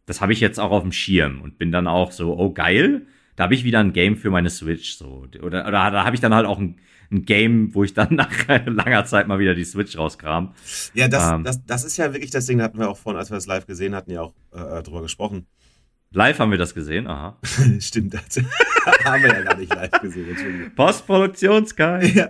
[0.07, 3.07] das habe ich jetzt auch auf dem Schirm und bin dann auch so, oh geil,
[3.35, 6.21] da habe ich wieder ein Game für meine Switch so oder oder da habe ich
[6.21, 6.79] dann halt auch ein,
[7.11, 10.55] ein Game, wo ich dann nach langer Zeit mal wieder die Switch rauskram.
[10.95, 11.45] Ja, das, Ähm.
[11.45, 13.47] das, das ist ja wirklich das Ding, da hatten wir auch vorhin, als wir das
[13.47, 15.47] live gesehen hatten, ja auch äh, drüber gesprochen.
[16.13, 17.37] Live haben wir das gesehen, aha.
[17.81, 18.37] Stimmt, das
[19.05, 20.73] haben wir ja gar nicht live gesehen.
[20.75, 22.07] Postproduktionsgeil.
[22.15, 22.27] Ja.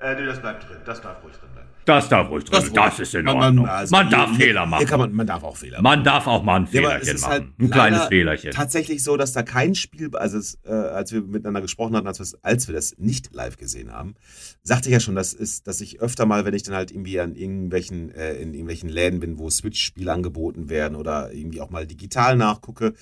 [0.00, 1.59] Äh, nee, das bleibt drin, das darf ruhig drin bleiben.
[1.90, 2.70] Das darf ruhig drin.
[2.74, 3.66] Das, ist in Ordnung.
[3.66, 4.86] Man, also, darf hier- Fehler machen.
[4.98, 5.96] man, man darf auch Fehler machen.
[5.98, 7.30] man darf auch mal ein Ja, Fehlerchen ist machen.
[7.32, 8.50] halt ein kleines Fehlerchen.
[8.52, 12.34] Tatsächlich so, dass da kein Spiel, also es, äh, als wir miteinander gesprochen hatten, als,
[12.42, 14.14] als wir das nicht live gesehen haben,
[14.62, 17.18] sagte ich ja schon, das ist, dass ich öfter mal, wenn ich dann halt irgendwie
[17.20, 21.86] an irgendwelchen, äh, in irgendwelchen Läden bin, wo Switch-Spiele angeboten werden oder irgendwie auch mal
[21.86, 22.94] digital nachgucke,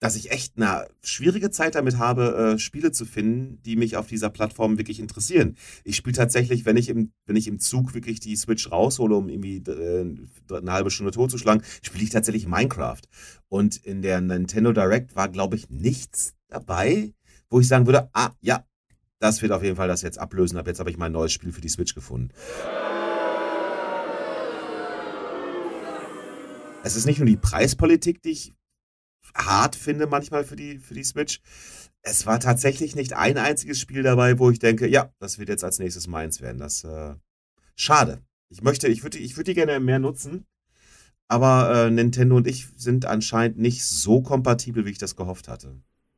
[0.00, 4.06] dass ich echt eine schwierige Zeit damit habe, äh, Spiele zu finden, die mich auf
[4.06, 5.56] dieser Plattform wirklich interessieren.
[5.84, 9.28] Ich spiele tatsächlich, wenn ich im, wenn ich im Zug wirklich die Switch raushole, um
[9.28, 13.02] irgendwie äh, eine halbe Stunde totzuschlagen, spiele ich tatsächlich Minecraft.
[13.48, 17.12] Und in der Nintendo Direct war, glaube ich, nichts dabei,
[17.50, 18.64] wo ich sagen würde, ah, ja,
[19.18, 20.58] das wird auf jeden Fall das jetzt ablösen.
[20.58, 22.30] Ab jetzt habe ich mein neues Spiel für die Switch gefunden.
[26.84, 28.54] Es ist nicht nur die Preispolitik, die ich
[29.34, 31.40] hart finde manchmal für die, für die Switch.
[32.02, 35.64] Es war tatsächlich nicht ein einziges Spiel dabei, wo ich denke, ja, das wird jetzt
[35.64, 36.58] als nächstes meins werden.
[36.58, 37.14] Das äh,
[37.76, 38.22] schade.
[38.50, 40.46] Ich möchte, ich würde, ich würde die gerne mehr nutzen.
[41.28, 45.76] Aber äh, Nintendo und ich sind anscheinend nicht so kompatibel, wie ich das gehofft hatte.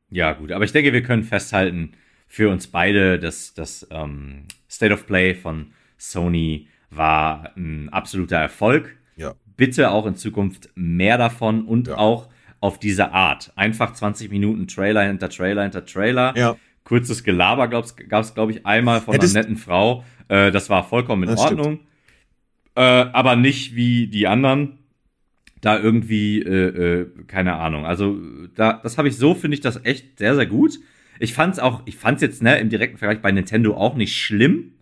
[0.09, 1.93] Ja, gut, aber ich denke, wir können festhalten,
[2.27, 8.95] für uns beide, dass das ähm, State of Play von Sony war ein absoluter Erfolg.
[9.17, 9.35] Ja.
[9.57, 11.97] Bitte auch in Zukunft mehr davon und Ja.
[11.97, 12.29] auch
[12.61, 13.51] auf diese Art.
[13.57, 16.33] Einfach 20 Minuten Trailer hinter Trailer hinter Trailer.
[16.37, 16.55] Ja.
[16.85, 20.05] Kurzes Gelaber gab es, glaube ich, einmal von Hättest- einer netten Frau.
[20.29, 21.39] Äh, das war vollkommen in Das.
[21.39, 21.79] Ordnung.
[22.75, 24.77] Äh, aber nicht wie die anderen.
[25.59, 27.85] Da irgendwie, äh, äh, keine Ahnung.
[27.85, 28.17] Also,
[28.55, 30.79] da, das habe ich so, finde ich das echt sehr, sehr gut.
[31.19, 34.73] Ich fand's auch, ich fand's jetzt, ne, im direkten Vergleich bei Nintendo auch nicht schlimm.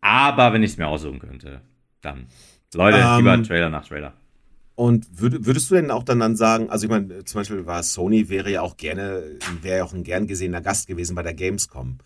[0.00, 1.60] Aber wenn ich es mir aussuchen könnte,
[2.00, 2.26] dann.
[2.74, 4.14] Leute, Ähm, lieber Trailer nach Trailer.
[4.74, 7.82] Und würd, würdest du denn auch dann, dann sagen, also ich meine, zum Beispiel war
[7.82, 9.22] Sony wäre ja auch gerne,
[9.60, 11.98] wäre ja auch ein gern gesehener Gast gewesen bei der Gamescom.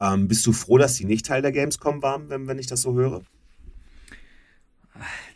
[0.00, 2.82] Ähm, bist du froh, dass sie nicht Teil der Gamescom waren, wenn, wenn ich das
[2.82, 3.22] so höre?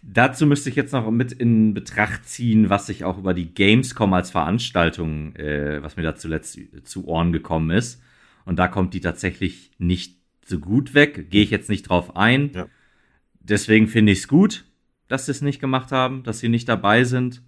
[0.02, 4.12] Dazu müsste ich jetzt noch mit in Betracht ziehen, was ich auch über die Gamescom
[4.14, 8.00] als Veranstaltung, äh, was mir da zuletzt zu Ohren gekommen ist.
[8.44, 11.30] Und da kommt die tatsächlich nicht so gut weg.
[11.30, 12.52] Gehe ich jetzt nicht drauf ein.
[12.54, 12.66] Ja.
[13.40, 14.64] Deswegen finde ich es gut,
[15.08, 17.42] dass sie es nicht gemacht haben, dass sie nicht dabei sind.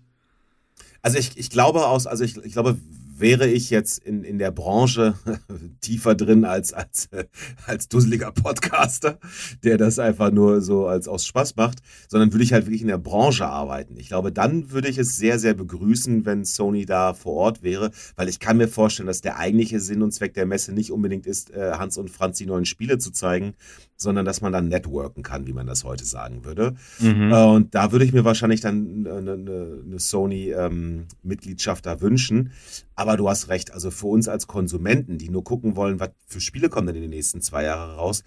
[1.03, 2.77] Also ich, ich glaube aus, also ich, ich glaube,
[3.21, 5.15] wäre ich jetzt in, in der Branche
[5.81, 7.09] tiefer drin als, als,
[7.67, 9.19] als dusseliger Podcaster,
[9.65, 12.89] der das einfach nur so als aus Spaß macht, sondern würde ich halt wirklich in
[12.89, 13.97] der Branche arbeiten.
[13.99, 17.91] Ich glaube, dann würde ich es sehr, sehr begrüßen, wenn Sony da vor Ort wäre,
[18.17, 21.27] weil ich kann mir vorstellen, dass der eigentliche Sinn und Zweck der Messe nicht unbedingt
[21.27, 23.55] ist, äh, Hans und Franz die neuen Spiele zu zeigen,
[23.99, 26.77] sondern dass man dann networken kann, wie man das heute sagen würde.
[27.01, 27.33] Mhm.
[27.33, 32.53] Äh, und da würde ich mir wahrscheinlich dann eine, eine, eine Sony-Mitgliedschaft ähm, da wünschen.
[32.95, 36.41] Aber du hast recht, also für uns als Konsumenten, die nur gucken wollen, was für
[36.41, 38.23] Spiele kommen denn in den nächsten zwei Jahren raus,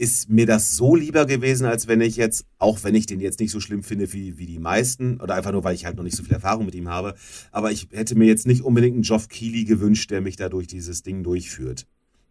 [0.00, 3.40] ist mir das so lieber gewesen, als wenn ich jetzt, auch wenn ich den jetzt
[3.40, 6.04] nicht so schlimm finde wie, wie die meisten, oder einfach nur, weil ich halt noch
[6.04, 7.16] nicht so viel Erfahrung mit ihm habe,
[7.50, 10.68] aber ich hätte mir jetzt nicht unbedingt einen Geoff Keighley gewünscht, der mich da durch
[10.68, 11.86] dieses Ding durchführt.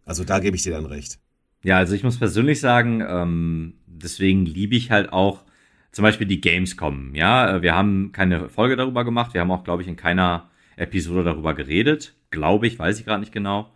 [0.06, 1.18] Also da gebe ich dir dann recht.
[1.62, 5.44] Ja, also ich muss persönlich sagen, ähm, deswegen liebe ich halt auch
[5.90, 7.14] zum Beispiel die Gamescom.
[7.14, 9.34] Ja, äh, wir haben keine Folge darüber gemacht.
[9.34, 12.14] Wir haben auch, glaube ich, in keiner Episode darüber geredet.
[12.30, 13.72] Glaube ich, weiß ich gerade nicht genau.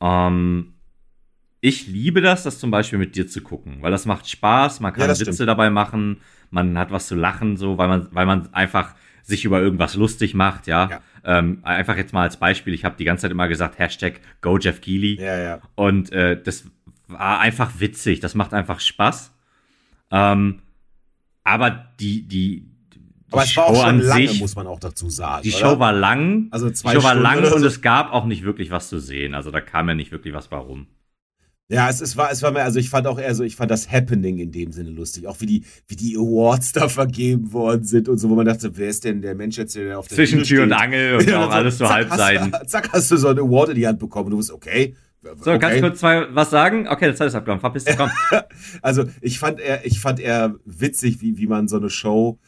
[0.00, 0.74] Ähm,
[1.60, 4.80] ich liebe das, das zum Beispiel mit dir zu gucken, weil das macht Spaß.
[4.80, 5.48] Man kann ja, Witze stimmt.
[5.48, 6.20] dabei machen.
[6.50, 10.34] Man hat was zu lachen, so, weil man, weil man einfach sich über irgendwas lustig
[10.34, 10.88] macht, ja.
[10.90, 11.00] ja.
[11.24, 14.58] Ähm, einfach jetzt mal als Beispiel, ich habe die ganze Zeit immer gesagt, Hashtag Go
[14.58, 15.20] Jeff Keighley.
[15.20, 15.60] Ja, ja.
[15.76, 16.64] Und äh, das
[17.12, 19.32] war einfach witzig, das macht einfach Spaß.
[20.10, 20.60] Ähm,
[21.44, 23.00] aber die, die, die
[23.30, 25.42] aber es war auch schon lange, sich, muss man auch dazu sagen.
[25.42, 25.58] Die oder?
[25.58, 26.48] Show war lang.
[26.50, 29.34] Also zwei die Show war lang und es gab auch nicht wirklich was zu sehen.
[29.34, 30.86] Also da kam ja nicht wirklich was warum.
[31.72, 33.70] Ja, es, es, war, es war mir, also ich fand auch eher so, ich fand
[33.70, 35.26] das Happening in dem Sinne lustig.
[35.26, 38.76] Auch wie die, wie die Awards da vergeben worden sind und so, wo man dachte,
[38.76, 41.46] wer ist denn der Mensch jetzt, der auf der Zwischen Tür und Angel und ja,
[41.46, 42.52] auch alles so Halbseiten.
[42.66, 45.52] Zack, hast du so einen Award in die Hand bekommen und du bist okay, so,
[45.52, 45.58] okay.
[45.58, 46.88] kannst du kurz zwei, was sagen?
[46.88, 47.60] Okay, das Zeit ist abgelaufen.
[47.60, 48.10] Verpiss dich, komm.
[48.82, 52.38] also, ich fand eher, ich fand eher witzig, wie, wie man so eine Show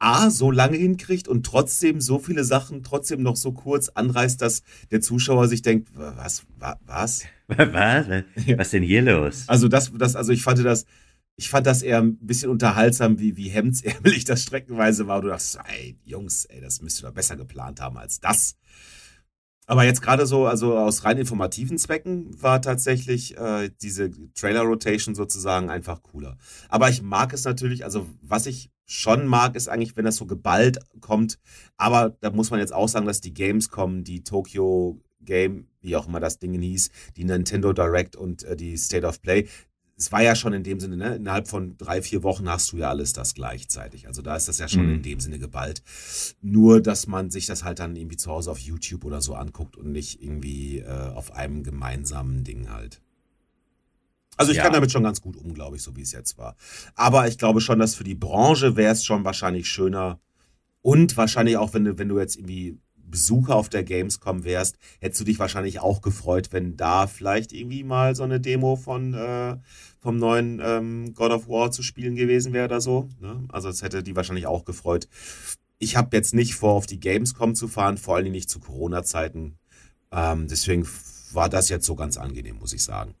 [0.00, 4.64] A, so lange hinkriegt und trotzdem so viele Sachen trotzdem noch so kurz anreißt, dass
[4.90, 7.22] der Zuschauer sich denkt, was, was, was?
[7.46, 8.06] Was?
[8.56, 9.44] Was denn hier los?
[9.46, 10.86] Also, das, das, also ich fand das,
[11.36, 15.20] ich fand das eher ein bisschen unterhaltsam, wie, wie hemdsärmelig das streckenweise war.
[15.20, 18.56] Du dachtest, ey, Jungs, ey, das müsst ihr doch besser geplant haben als das.
[19.66, 25.70] Aber jetzt gerade so, also aus rein informativen Zwecken war tatsächlich äh, diese Trailer-Rotation sozusagen
[25.70, 26.36] einfach cooler.
[26.68, 30.26] Aber ich mag es natürlich, also was ich schon mag, ist eigentlich, wenn das so
[30.26, 31.38] geballt kommt.
[31.76, 35.96] Aber da muss man jetzt auch sagen, dass die Games kommen, die Tokyo Game, wie
[35.96, 39.48] auch immer das Ding hieß, die Nintendo Direct und äh, die State of Play,
[40.02, 42.78] es war ja schon in dem Sinne, ne, innerhalb von drei, vier Wochen hast du
[42.78, 44.08] ja alles das gleichzeitig.
[44.08, 44.94] Also da ist das ja schon mhm.
[44.94, 45.82] in dem Sinne geballt.
[46.40, 49.76] Nur, dass man sich das halt dann irgendwie zu Hause auf YouTube oder so anguckt
[49.76, 53.00] und nicht irgendwie äh, auf einem gemeinsamen Ding halt.
[54.36, 54.64] Also ich ja.
[54.64, 56.56] kann damit schon ganz gut um, glaube ich, so wie es jetzt war.
[56.96, 60.18] Aber ich glaube schon, dass für die Branche wäre es schon wahrscheinlich schöner
[60.80, 62.76] und wahrscheinlich auch, wenn du, wenn du jetzt irgendwie
[63.12, 67.84] Besucher auf der Gamescom wärst, hättest du dich wahrscheinlich auch gefreut, wenn da vielleicht irgendwie
[67.84, 69.58] mal so eine Demo von äh,
[70.02, 73.08] vom neuen ähm, God of War zu spielen gewesen wäre oder so.
[73.20, 73.44] Ne?
[73.48, 75.08] Also das hätte die wahrscheinlich auch gefreut.
[75.78, 79.54] Ich habe jetzt nicht vor, auf die Gamescom zu fahren, vor allem nicht zu Corona-Zeiten.
[80.10, 80.86] Ähm, deswegen
[81.32, 83.14] war das jetzt so ganz angenehm, muss ich sagen.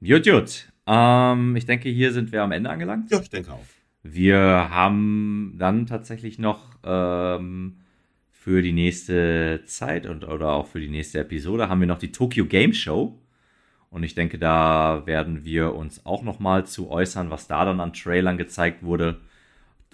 [0.00, 0.70] Jut, jut.
[0.86, 3.10] Ähm, ich denke, hier sind wir am Ende angelangt.
[3.10, 3.64] Ja, ich denke auch.
[4.02, 7.78] Wir haben dann tatsächlich noch ähm,
[8.30, 12.12] für die nächste Zeit und oder auch für die nächste Episode haben wir noch die
[12.12, 13.21] Tokyo Game Show.
[13.92, 17.92] Und ich denke, da werden wir uns auch nochmal zu äußern, was da dann an
[17.92, 19.20] Trailern gezeigt wurde.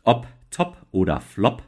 [0.05, 1.65] Ob top oder flop.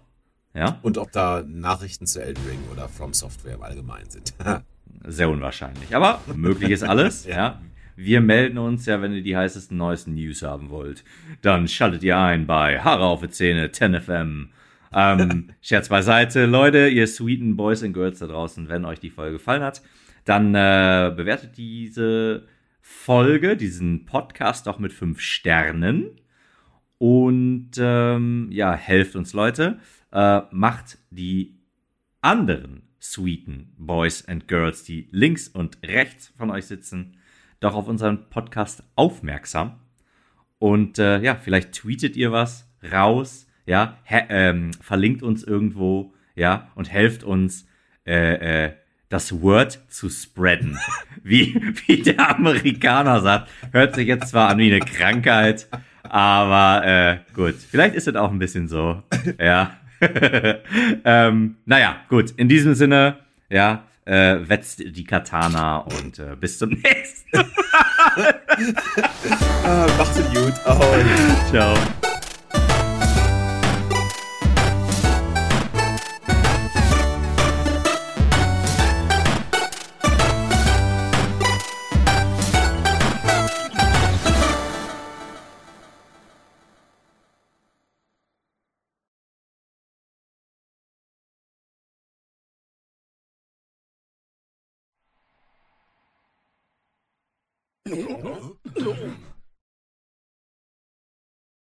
[0.54, 0.78] Ja.
[0.82, 4.32] Und ob da Nachrichten zu Elden Ring oder From Software im Allgemeinen sind.
[5.04, 5.96] Sehr unwahrscheinlich.
[5.96, 7.24] Aber möglich ist alles.
[7.26, 7.36] ja.
[7.36, 7.60] ja.
[7.96, 11.02] Wir melden uns ja, wenn ihr die heißesten, neuesten News haben wollt.
[11.42, 14.50] Dann schaltet ihr ein bei Haare auf die Zähne, 10FM.
[14.92, 16.46] Ähm, Scherz beiseite.
[16.46, 19.82] Leute, ihr sweeten Boys and Girls da draußen, wenn euch die Folge gefallen hat,
[20.24, 22.46] dann äh, bewertet diese
[22.80, 26.20] Folge, diesen Podcast doch mit fünf Sternen.
[26.98, 29.78] Und ähm, ja, helft uns, Leute.
[30.12, 31.58] Äh, macht die
[32.20, 37.16] anderen sweeten Boys and Girls, die links und rechts von euch sitzen,
[37.60, 39.80] doch auf unseren Podcast aufmerksam.
[40.58, 46.90] Und äh, ja, vielleicht tweetet ihr was raus, ja, ähm, verlinkt uns irgendwo, ja, und
[46.90, 47.66] helft uns,
[48.06, 48.72] äh, äh,
[49.10, 50.78] das Word zu spreaden.
[51.22, 51.54] Wie,
[51.86, 53.50] wie der Amerikaner sagt.
[53.72, 55.68] Hört sich jetzt zwar an wie eine Krankheit,
[56.02, 57.56] aber äh, gut.
[57.56, 59.02] Vielleicht ist es auch ein bisschen so.
[59.38, 59.76] Ja.
[61.04, 62.30] ähm, naja, gut.
[62.38, 63.18] In diesem Sinne,
[63.50, 68.40] ja, äh, wetzt die Katana und äh, bis zum nächsten Mal.
[69.64, 70.54] ah, macht's gut.
[70.64, 71.04] Ahoi.
[71.50, 71.74] Ciao.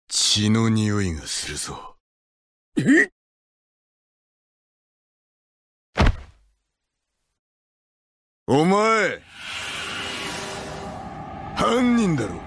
[0.08, 1.96] 血の匂いがするぞ。
[8.48, 9.20] お前
[11.56, 12.40] 犯人だろ